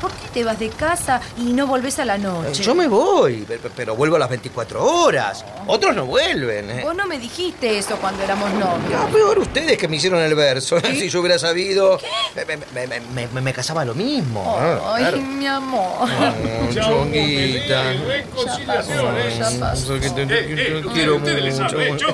[0.00, 2.62] ¿Por qué te vas de casa y no volvés a la Eh, noche?
[2.62, 5.44] Yo me voy, pe- pe- pero vuelvo a las 24 horas.
[5.66, 6.70] Otros no vuelven.
[6.70, 6.82] ¿eh?
[6.84, 9.00] Vos no me dijiste eso cuando éramos novios.
[9.00, 10.78] Ah, peor ustedes que me hicieron el verso.
[10.80, 11.98] Si yo hubiera sabido,
[12.36, 14.42] me, me- me- me- me- me casaba lo mismo.
[14.60, 14.92] ¿no?
[14.94, 15.18] Ay, Claro.
[15.24, 16.08] Mi amor.
[16.08, 17.92] Oh, chonguita.
[17.94, 19.94] Ya pasó.
[19.98, 22.08] Te- te- te- Eh, eh, quiero mucho.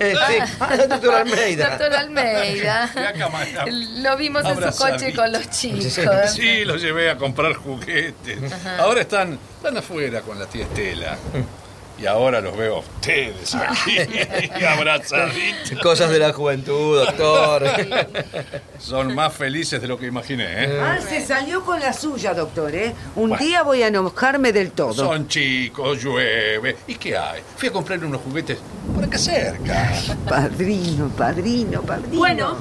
[0.00, 0.54] Eh, sí.
[0.60, 1.68] Ah, doctor Almeida.
[1.70, 2.90] Doctor Almeida.
[4.02, 6.30] Lo vimos en su coche con los chicos.
[6.32, 8.38] Sí, los llevé a comprar juguetes.
[8.78, 11.16] Ahora están, están afuera con la tía Estela.
[12.00, 13.96] Y ahora los veo a ustedes aquí,
[14.66, 15.78] abrazaditos.
[15.82, 17.64] Cosas de la juventud, doctor.
[18.78, 20.80] Son más felices de lo que imaginé, ¿eh?
[20.80, 22.94] Ah, se salió con la suya, doctor, ¿eh?
[23.16, 23.44] Un Bueno.
[23.44, 24.94] día voy a enojarme del todo.
[24.94, 26.76] Son chicos, llueve.
[26.86, 27.42] ¿Y qué hay?
[27.56, 28.58] Fui a comprarle unos juguetes
[28.94, 29.92] por acá cerca.
[30.28, 32.16] Padrino, padrino, padrino.
[32.16, 32.56] Bueno,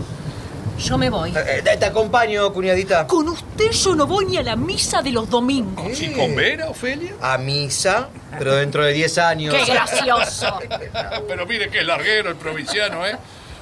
[0.79, 1.33] yo me voy.
[1.35, 3.07] Eh, te, te acompaño, cuñadita.
[3.07, 5.97] Con usted yo no voy ni a la misa de los domingos.
[5.97, 7.13] ¿Sí con Vera, Ofelia?
[7.21, 9.55] A misa, pero dentro de 10 años.
[9.55, 10.59] ¡Qué gracioso!
[11.27, 13.15] Pero mire que es larguero el provinciano, ¿eh?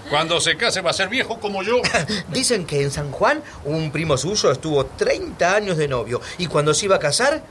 [0.09, 1.81] Cuando se case va a ser viejo como yo.
[2.29, 6.73] Dicen que en San Juan un primo suyo estuvo 30 años de novio y cuando
[6.73, 7.41] se iba a casar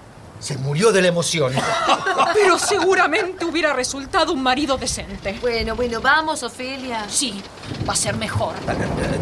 [0.41, 1.53] se murió de la emoción.
[2.35, 5.39] Pero seguramente hubiera resultado un marido decente.
[5.41, 7.07] Bueno, bueno, vamos, Ofelia.
[7.09, 7.43] Sí,
[7.89, 8.55] va a ser mejor.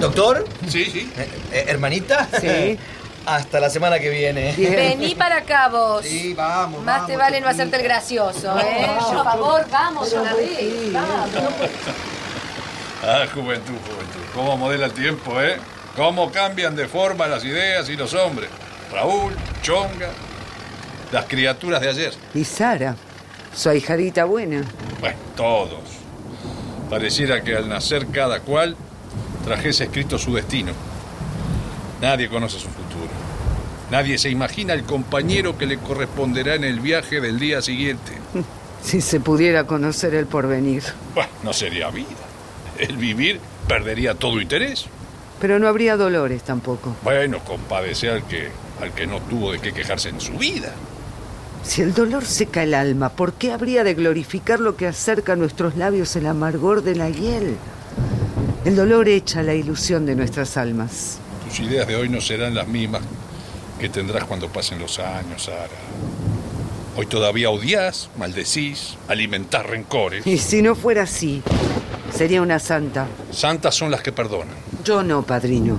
[0.01, 1.13] Doctor, Sí, sí.
[1.17, 2.29] Eh, eh, hermanita.
[2.41, 2.79] Sí.
[3.25, 4.53] Hasta la semana que viene.
[4.57, 4.75] Bien.
[4.75, 6.05] Vení para acá vos.
[6.05, 6.83] Sí, vamos.
[6.83, 8.91] Más vamos, te vale no hacerte el gracioso, ¿eh?
[8.99, 10.93] Por favor, vamos una vez.
[10.93, 11.31] Vamos.
[13.05, 14.21] Ah, juventud, juventud.
[14.35, 15.57] ¿Cómo modela el tiempo, eh?
[15.95, 18.49] ¿Cómo cambian de forma las ideas y los hombres?
[18.91, 20.11] Raúl, Chonga,
[21.13, 22.13] las criaturas de ayer.
[22.35, 22.97] Y Sara,
[23.55, 24.65] su ahijadita buena.
[25.01, 25.81] Bueno, todos.
[26.91, 28.77] Pareciera que al nacer cada cual
[29.45, 30.73] trajese escrito su destino.
[32.01, 33.11] Nadie conoce su futuro.
[33.91, 38.13] Nadie se imagina el compañero que le corresponderá en el viaje del día siguiente.
[38.83, 40.83] Si se pudiera conocer el porvenir.
[41.15, 42.09] Bueno, no sería vida.
[42.81, 43.39] El vivir
[43.69, 44.87] perdería todo interés.
[45.41, 46.97] Pero no habría dolores tampoco.
[47.05, 48.49] Bueno, compadece al que,
[48.81, 50.73] al que no tuvo de qué quejarse en su vida.
[51.65, 55.37] Si el dolor seca el alma, ¿por qué habría de glorificar lo que acerca a
[55.37, 57.57] nuestros labios el amargor de la hiel?
[58.65, 61.19] El dolor echa la ilusión de nuestras almas.
[61.49, 63.03] Tus ideas de hoy no serán las mismas
[63.79, 65.69] que tendrás cuando pasen los años, Sara.
[66.97, 70.27] Hoy todavía odias, maldecís, alimentás rencores.
[70.27, 71.43] Y si no fuera así,
[72.15, 73.07] sería una santa.
[73.31, 74.55] Santas son las que perdonan.
[74.85, 75.79] Yo no, padrino.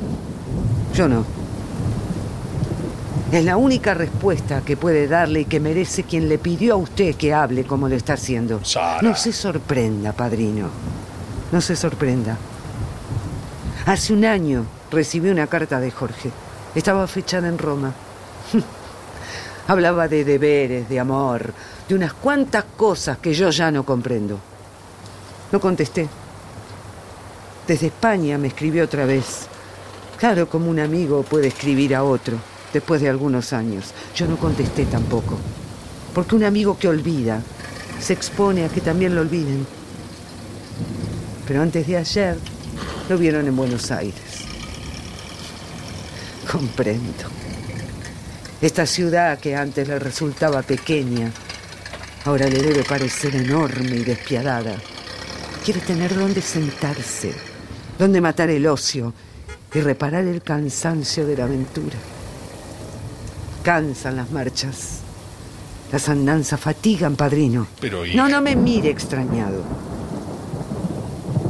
[0.94, 1.43] Yo no.
[3.34, 7.16] Es la única respuesta que puede darle y que merece quien le pidió a usted
[7.16, 8.64] que hable como lo está haciendo.
[8.64, 9.02] Sara.
[9.02, 10.70] No se sorprenda, padrino.
[11.52, 12.38] No se sorprenda.
[13.88, 16.30] Hace un año recibí una carta de Jorge.
[16.76, 17.92] Estaba fechada en Roma.
[19.68, 21.56] Hablaba de deberes, de amor,
[21.90, 24.38] de unas cuantas cosas que yo ya no comprendo.
[25.52, 26.08] No contesté.
[27.68, 29.48] Desde España me escribió otra vez.
[30.20, 33.94] Claro, como un amigo puede escribir a otro después de algunos años.
[34.16, 35.38] Yo no contesté tampoco.
[36.14, 37.42] Porque un amigo que olvida
[38.00, 39.66] se expone a que también lo olviden.
[41.48, 42.38] Pero antes de ayer
[43.10, 44.46] lo vieron en Buenos Aires.
[46.52, 47.24] Comprendo.
[48.62, 51.32] Esta ciudad que antes le resultaba pequeña,
[52.26, 54.76] ahora le debe parecer enorme y despiadada.
[55.66, 57.34] Quiere tener donde sentarse,
[57.98, 59.14] donde matar el ocio
[59.74, 61.96] y reparar el cansancio de la aventura.
[63.64, 65.00] Cansan las marchas.
[65.92, 67.68] Las andanzas fatigan, padrino.
[67.80, 69.64] Pero, No, no me mire extrañado.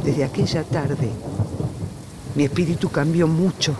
[0.04, 1.10] Desde aquella tarde,
[2.36, 3.74] mi espíritu cambió mucho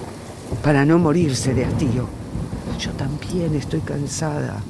[0.64, 2.08] para no morirse de hastío.
[2.80, 4.60] Yo también estoy cansada.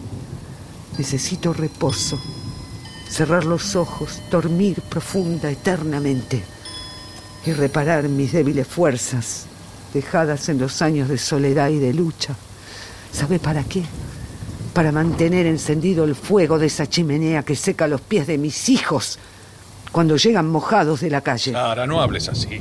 [0.99, 2.19] Necesito reposo.
[3.09, 6.43] Cerrar los ojos, dormir profunda, eternamente.
[7.47, 9.47] Y reparar mis débiles fuerzas,
[9.95, 12.35] dejadas en los años de soledad y de lucha.
[13.15, 13.85] ¿Sabe para qué?
[14.73, 19.21] Para mantener encendido el fuego de esa chimenea que seca los pies de mis hijos
[19.93, 21.53] cuando llegan mojados de la calle.
[21.53, 22.59] Sara, no hables así.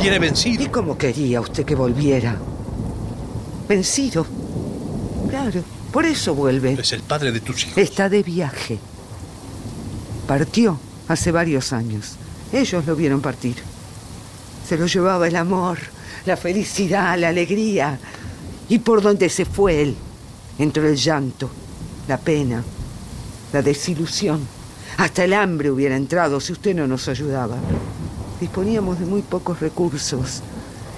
[0.00, 0.62] Viene vencido.
[0.62, 2.36] ¿Y cómo quería usted que volviera?
[3.68, 4.24] Vencido.
[5.28, 6.74] Claro, por eso vuelve.
[6.74, 7.78] Es el padre de tus hijos.
[7.78, 8.78] Está de viaje.
[10.28, 10.78] Partió
[11.08, 12.14] hace varios años.
[12.52, 13.56] Ellos lo vieron partir.
[14.64, 15.78] Se lo llevaba el amor,
[16.24, 17.98] la felicidad, la alegría.
[18.68, 19.96] Y por donde se fue él,
[20.58, 21.50] entró el llanto,
[22.06, 22.62] la pena,
[23.52, 24.46] la desilusión.
[24.98, 27.56] Hasta el hambre hubiera entrado si usted no nos ayudaba.
[28.40, 30.42] Disponíamos de muy pocos recursos.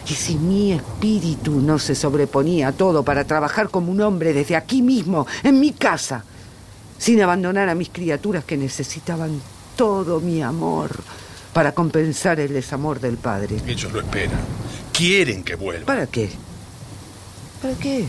[0.09, 4.57] Y si mi espíritu no se sobreponía a todo para trabajar como un hombre desde
[4.57, 6.25] aquí mismo, en mi casa,
[6.99, 9.41] sin abandonar a mis criaturas que necesitaban
[9.77, 10.91] todo mi amor
[11.53, 13.61] para compensar el desamor del padre.
[13.67, 14.41] Ellos lo esperan.
[14.93, 15.87] Quieren que vuelva.
[15.87, 16.31] ¿Para qué?
[17.61, 18.07] ¿Para qué?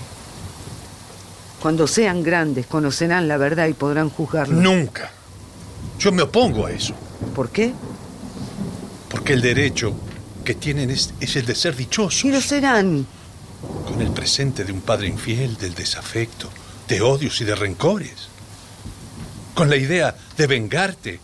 [1.62, 4.56] Cuando sean grandes conocerán la verdad y podrán juzgarlo.
[4.56, 5.12] Nunca.
[6.00, 6.96] Yo me opongo a eso.
[7.36, 7.74] ¿Por qué?
[9.10, 9.94] Porque el derecho
[10.44, 12.26] que tienen es, es el de ser dichosos.
[12.26, 13.06] Y lo serán.
[13.86, 16.50] Con el presente de un padre infiel, del desafecto,
[16.88, 18.30] de odios y de rencores.
[19.54, 21.20] Con la idea de vengarte,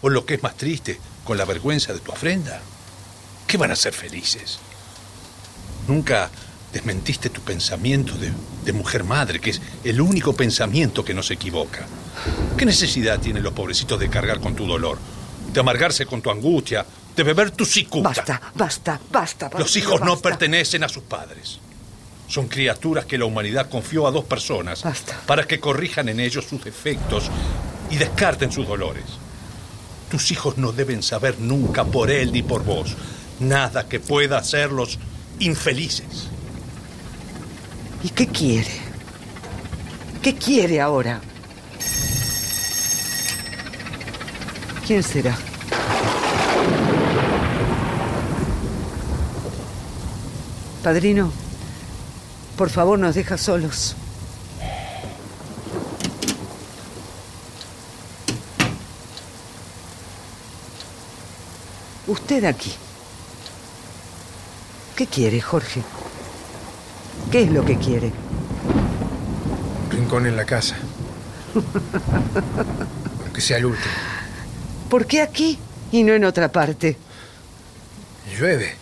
[0.00, 2.62] o lo que es más triste, con la vergüenza de tu ofrenda.
[3.46, 4.58] ¿Qué van a ser felices?
[5.86, 6.30] Nunca
[6.72, 8.32] desmentiste tu pensamiento de,
[8.64, 11.86] de mujer madre, que es el único pensamiento que no se equivoca.
[12.56, 14.98] ¿Qué necesidad tienen los pobrecitos de cargar con tu dolor?
[15.52, 18.08] De amargarse con tu angustia, de beber tu cicuta.
[18.08, 19.50] Basta, basta, basta.
[19.58, 20.28] Los padrino, hijos no basta.
[20.30, 21.58] pertenecen a sus padres.
[22.28, 25.20] Son criaturas que la humanidad confió a dos personas Basta.
[25.26, 27.24] para que corrijan en ellos sus defectos
[27.90, 29.04] y descarten sus dolores.
[30.10, 32.96] Tus hijos no deben saber nunca por él ni por vos
[33.38, 34.98] nada que pueda hacerlos
[35.40, 36.28] infelices.
[38.04, 38.70] ¿Y qué quiere?
[40.22, 41.20] ¿Qué quiere ahora?
[44.86, 45.36] ¿Quién será?
[50.82, 51.30] Padrino,
[52.56, 53.94] por favor nos deja solos.
[62.08, 62.72] Usted aquí.
[64.96, 65.82] ¿Qué quiere, Jorge?
[67.32, 68.12] ¿Qué es lo que quiere?
[69.90, 70.76] Rincón en la casa.
[73.24, 73.94] Aunque sea el último.
[74.90, 75.58] ¿Por qué aquí
[75.92, 76.98] y no en otra parte?
[78.38, 78.74] Llueve.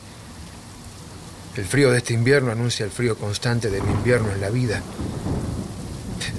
[1.56, 4.82] El frío de este invierno anuncia el frío constante del invierno en la vida.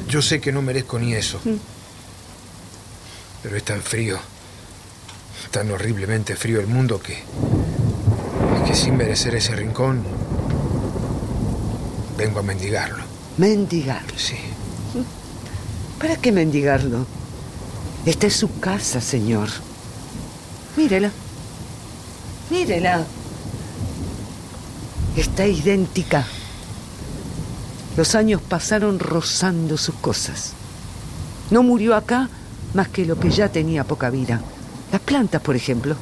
[0.10, 1.40] Yo sé que no merezco ni eso.
[3.42, 4.20] Pero es tan frío,
[5.50, 7.24] tan horriblemente frío el mundo que.
[8.68, 10.21] que sin merecer ese rincón.
[12.18, 13.04] Vengo a mendigarlo.
[13.38, 14.18] Mendigarlo.
[14.18, 14.36] Sí.
[16.00, 17.06] ¿Para qué mendigarlo?
[18.06, 19.50] Esta es su casa, señor.
[20.76, 21.12] Mírela.
[22.50, 23.06] Mírela.
[25.16, 26.26] Está idéntica.
[27.98, 30.54] Los años pasaron rozando sus cosas.
[31.52, 32.30] No murió acá
[32.74, 34.42] más que lo que ya tenía poca vida.
[34.92, 35.96] Las plantas, por ejemplo.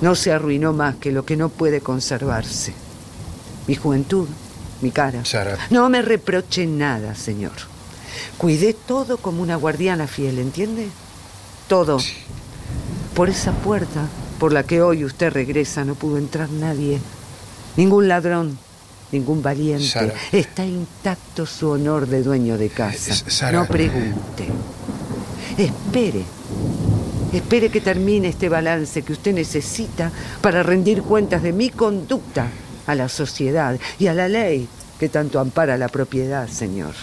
[0.00, 2.74] No se arruinó más que lo que no puede conservarse.
[3.66, 4.28] Mi juventud,
[4.80, 5.24] mi cara.
[5.24, 5.56] Sara.
[5.70, 7.52] No me reproche nada, señor.
[8.36, 10.88] Cuidé todo como una guardiana fiel, ¿entiende?
[11.68, 11.98] Todo.
[13.14, 14.06] Por esa puerta
[14.38, 17.00] por la que hoy usted regresa no pudo entrar nadie.
[17.76, 18.58] Ningún ladrón,
[19.12, 19.86] ningún valiente.
[19.86, 20.14] Sara.
[20.32, 23.14] Está intacto su honor de dueño de casa.
[23.14, 23.58] Sara.
[23.58, 24.48] No pregunte.
[25.56, 26.22] Espere.
[27.32, 30.10] Espere que termine este balance que usted necesita
[30.40, 32.48] para rendir cuentas de mi conducta
[32.88, 34.66] a la sociedad y a la ley
[34.98, 36.94] que tanto ampara la propiedad, señor.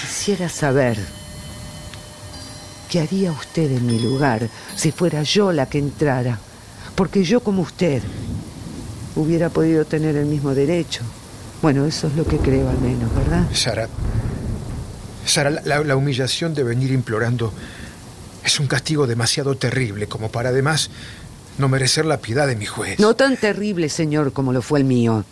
[0.00, 0.98] Quisiera saber
[2.90, 6.38] qué haría usted en mi lugar si fuera yo la que entrara,
[6.94, 8.02] porque yo como usted
[9.14, 11.02] hubiera podido tener el mismo derecho.
[11.60, 13.46] Bueno, eso es lo que creo al menos, ¿verdad?
[13.54, 13.88] Sara.
[15.24, 17.52] Sara, la- la, la humillación de venir implorando
[18.42, 20.90] es un castigo demasiado terrible como para además
[21.58, 22.98] no merecer la piedad de mi juez.
[22.98, 25.24] No tan terrible, señor, como lo fue el mío.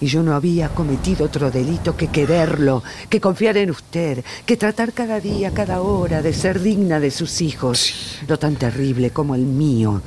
[0.00, 4.92] Y yo no había cometido otro delito que quererlo, que confiar en usted, que tratar
[4.92, 8.18] cada día, cada hora de ser digna de sus hijos.
[8.28, 10.02] No tan terrible como el mío,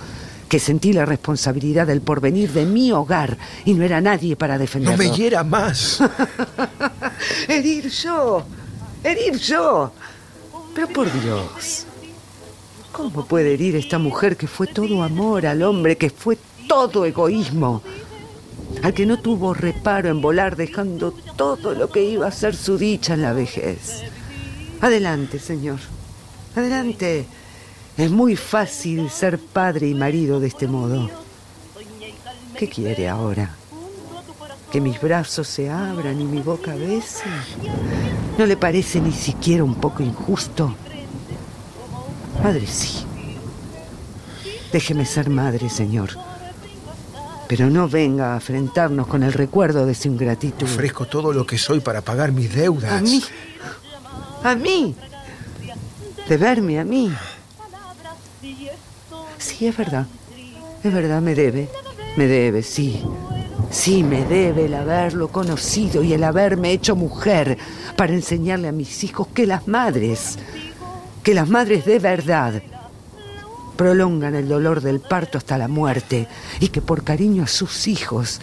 [0.49, 5.03] que sentí la responsabilidad del porvenir de mi hogar y no era nadie para defenderlo.
[5.03, 5.99] No me hiera más.
[7.47, 8.45] Herir yo,
[9.03, 9.91] herir yo.
[10.75, 11.85] Pero por Dios,
[12.97, 16.35] ¿cómo puede herir esta mujer que fue todo amor al hombre, que fue
[16.67, 17.83] todo egoísmo?
[18.81, 22.75] Al que no tuvo reparo en volar dejando todo lo que iba a ser su
[22.75, 24.01] dicha en la vejez.
[24.81, 25.77] Adelante, señor.
[26.55, 27.27] Adelante.
[27.97, 31.07] Es muy fácil ser padre y marido de este modo.
[32.57, 33.55] ¿Qué quiere ahora?
[34.71, 37.25] ¿Que mis brazos se abran y mi boca bese?
[38.39, 40.75] ¿No le parece ni siquiera un poco injusto?
[42.43, 43.05] Madre, sí.
[44.71, 46.11] Déjeme ser madre, señor.
[47.47, 50.67] Pero no venga a enfrentarnos con el recuerdo de su ingratitud.
[50.67, 52.91] Ofrezco todo lo que soy para pagar mis deudas.
[52.91, 53.23] A mí.
[54.43, 54.95] A mí.
[56.27, 57.11] De verme a mí.
[59.37, 60.05] Sí, es verdad.
[60.83, 61.69] Es verdad, me debe.
[62.17, 63.01] Me debe, sí.
[63.69, 67.57] Sí, me debe el haberlo conocido y el haberme hecho mujer
[67.95, 70.37] para enseñarle a mis hijos que las madres,
[71.27, 72.63] que las madres de verdad,
[73.75, 76.25] prolongan el dolor del parto hasta la muerte
[76.61, 78.39] y que por cariño a sus hijos,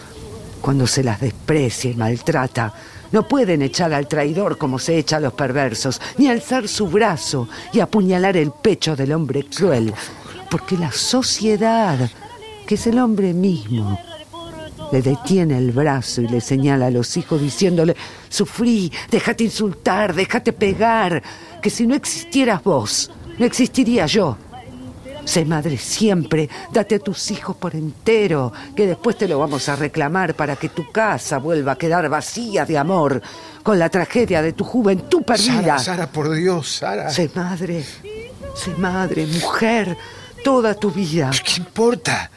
[0.61, 2.71] cuando se las desprecia y maltrata,
[3.11, 7.49] no pueden echar al traidor como se echa a los perversos, ni alzar su brazo
[7.73, 9.91] y apuñalar el pecho del hombre cruel,
[10.51, 12.07] porque la sociedad,
[12.67, 13.99] que es el hombre mismo,
[14.91, 17.95] le detiene el brazo y le señala a los hijos diciéndole,
[18.29, 21.21] sufrí, déjate insultar, déjate pegar,
[21.61, 24.37] que si no existieras vos, no existiría yo.
[25.25, 29.75] Sé madre siempre, date a tus hijos por entero, que después te lo vamos a
[29.75, 33.21] reclamar para que tu casa vuelva a quedar vacía de amor,
[33.63, 35.79] con la tragedia de tu juventud perdida.
[35.79, 37.09] Sara, Sara, por Dios, Sara.
[37.09, 37.83] Sé madre,
[38.53, 39.97] sé madre, mujer,
[40.43, 41.31] toda tu vida.
[41.43, 42.29] ¿Qué importa?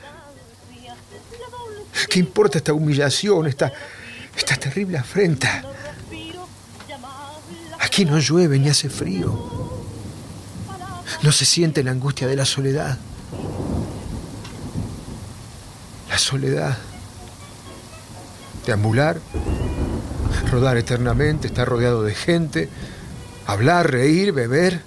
[2.06, 3.72] ¿Qué importa esta humillación, esta,
[4.36, 5.64] esta terrible afrenta?
[7.80, 9.78] Aquí no llueve ni hace frío.
[11.22, 12.98] No se siente la angustia de la soledad.
[16.08, 16.78] La soledad.
[18.66, 19.18] Deambular,
[20.50, 22.68] rodar eternamente, estar rodeado de gente,
[23.46, 24.82] hablar, reír, beber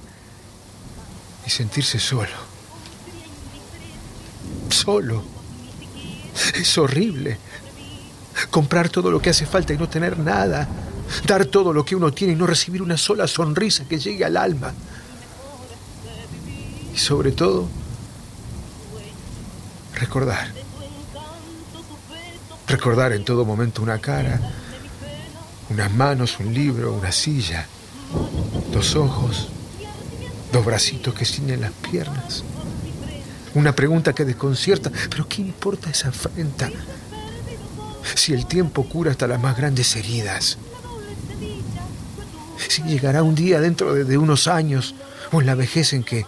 [1.46, 2.52] y sentirse solo.
[4.70, 5.41] Solo.
[6.56, 7.38] Es horrible.
[8.50, 10.68] Comprar todo lo que hace falta y no tener nada.
[11.26, 14.38] Dar todo lo que uno tiene y no recibir una sola sonrisa que llegue al
[14.38, 14.74] alma.
[16.94, 17.68] Y sobre todo,
[19.96, 20.52] recordar.
[22.68, 24.40] Recordar en todo momento una cara,
[25.70, 27.68] unas manos, un libro, una silla,
[28.72, 29.50] dos ojos,
[30.52, 32.44] dos bracitos que ciñen las piernas.
[33.54, 36.70] Una pregunta que desconcierta, pero ¿qué importa esa afrenta?
[38.16, 40.58] Si el tiempo cura hasta las más grandes heridas.
[42.68, 44.96] Si llegará un día dentro de, de unos años
[45.32, 46.26] o en la vejez en que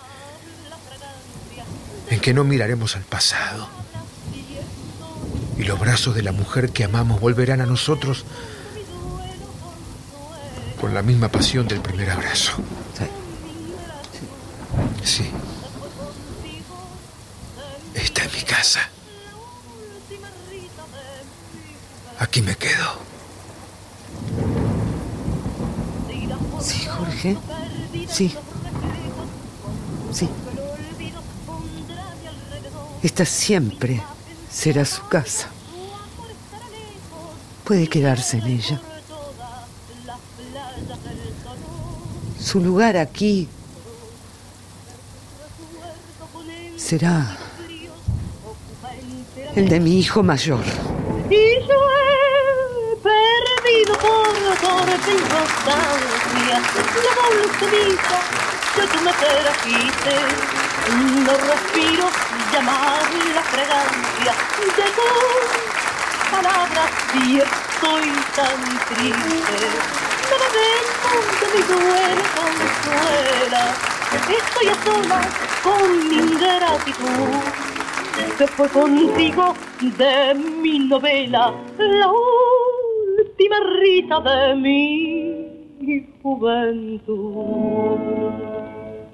[2.10, 3.68] en que no miraremos al pasado.
[5.58, 8.26] Y los brazos de la mujer que amamos volverán a nosotros
[10.80, 12.54] con la misma pasión del primer abrazo.
[15.04, 15.30] Sí.
[17.94, 18.80] Esta es mi casa.
[22.20, 22.98] Aquí me quedo.
[26.62, 27.38] Sí, Jorge.
[28.10, 28.36] Sí.
[30.12, 30.30] Sí.
[33.02, 34.02] Esta siempre
[34.50, 35.50] será su casa.
[37.66, 38.82] Puede quedarse en ella.
[42.40, 43.48] Su lugar aquí
[46.78, 47.38] será
[49.56, 50.64] el de mi hijo mayor.
[51.30, 56.58] Y yo he perdido por corte inconstancia
[57.06, 58.18] la bolsonita
[58.76, 60.14] que tú me trajiste.
[61.26, 62.10] No respiro
[62.52, 63.04] ya más
[63.34, 64.34] la fragancia
[64.76, 65.46] de tus
[66.32, 68.60] palabras y estoy tan
[68.90, 69.58] triste.
[70.30, 70.48] Nada
[71.40, 73.64] de mi duele consuela.
[74.14, 75.28] Estoy a solas
[75.64, 77.63] con mi ingratitud
[78.38, 87.98] que fue contigo de mi novela, la última risa de mi juventud.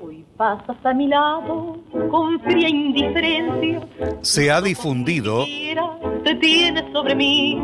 [0.01, 3.81] Hoy pasas a mi lado con fría indiferencia,
[4.21, 5.45] Se ha difundido
[6.23, 7.57] te tienes sobre mí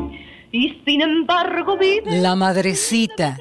[0.52, 3.38] y sin embargo vives La Madrecita,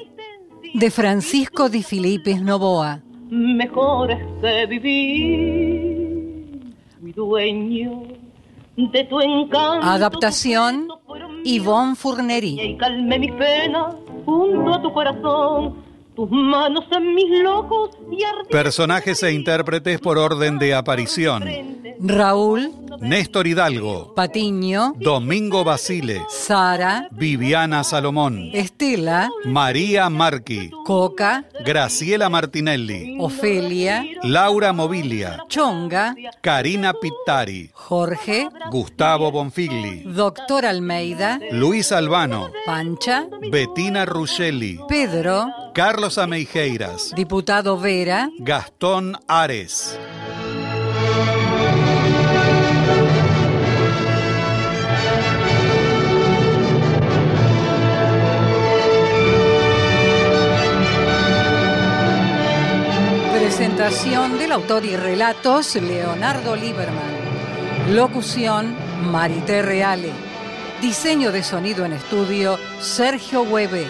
[0.73, 3.01] de Francisco Di Filipis Novoa.
[3.29, 5.74] mejor es que vivir.
[7.05, 8.01] Fui dueño
[8.75, 9.85] de tu encanto.
[9.85, 10.87] Adaptación,
[11.43, 12.59] Yvonne Fourneri.
[12.59, 13.95] y calmé mi pena
[14.25, 15.75] junto a tu corazón.
[16.15, 17.91] Tus manos en mis locos
[18.49, 21.43] personajes e intérpretes por orden de aparición.
[21.99, 33.17] Raúl, Néstor Hidalgo, Patiño, Domingo Basile, Sara, Viviana Salomón, Estela, María Marqui, Coca, Graciela Martinelli,
[33.19, 44.05] Ofelia, Laura Mobilia, Chonga, Karina Pittari, Jorge, Gustavo Bonfigli, Doctor Almeida, Luis Albano, Pancha, Bettina
[44.05, 47.77] Ruscelli, Pedro, Carlos Ameijeiras, Diputado
[48.39, 49.97] Gastón Ares.
[63.31, 66.95] Presentación del autor y relatos Leonardo Lieberman.
[67.91, 68.75] Locución
[69.09, 70.11] Marité Reale.
[70.81, 73.87] Diseño de sonido en estudio Sergio Hueve.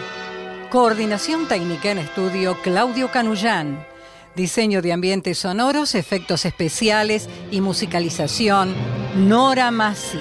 [0.69, 3.94] Coordinación técnica en estudio Claudio Canullán.
[4.35, 8.75] Diseño de ambientes sonoros, efectos especiales y musicalización
[9.15, 10.19] Nora Massi.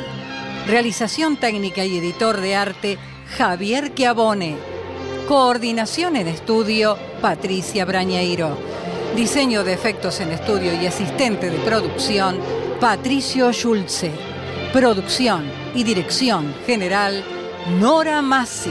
[0.68, 2.98] Realización técnica y editor de arte
[3.36, 4.56] Javier Chiavone.
[5.26, 8.56] Coordinación en estudio Patricia Brañeiro.
[9.16, 12.38] Diseño de efectos en estudio y asistente de producción
[12.80, 14.12] Patricio Schulze.
[14.72, 17.24] Producción y dirección general
[17.80, 18.70] Nora Massi.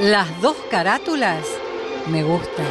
[0.00, 1.46] las dos carátulas,
[2.06, 2.62] me gusta.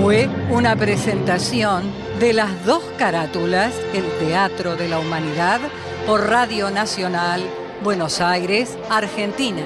[0.00, 1.90] Fue una presentación
[2.20, 5.60] de las dos carátulas, el Teatro de la Humanidad,
[6.06, 7.42] por Radio Nacional,
[7.82, 9.62] Buenos Aires, Argentina.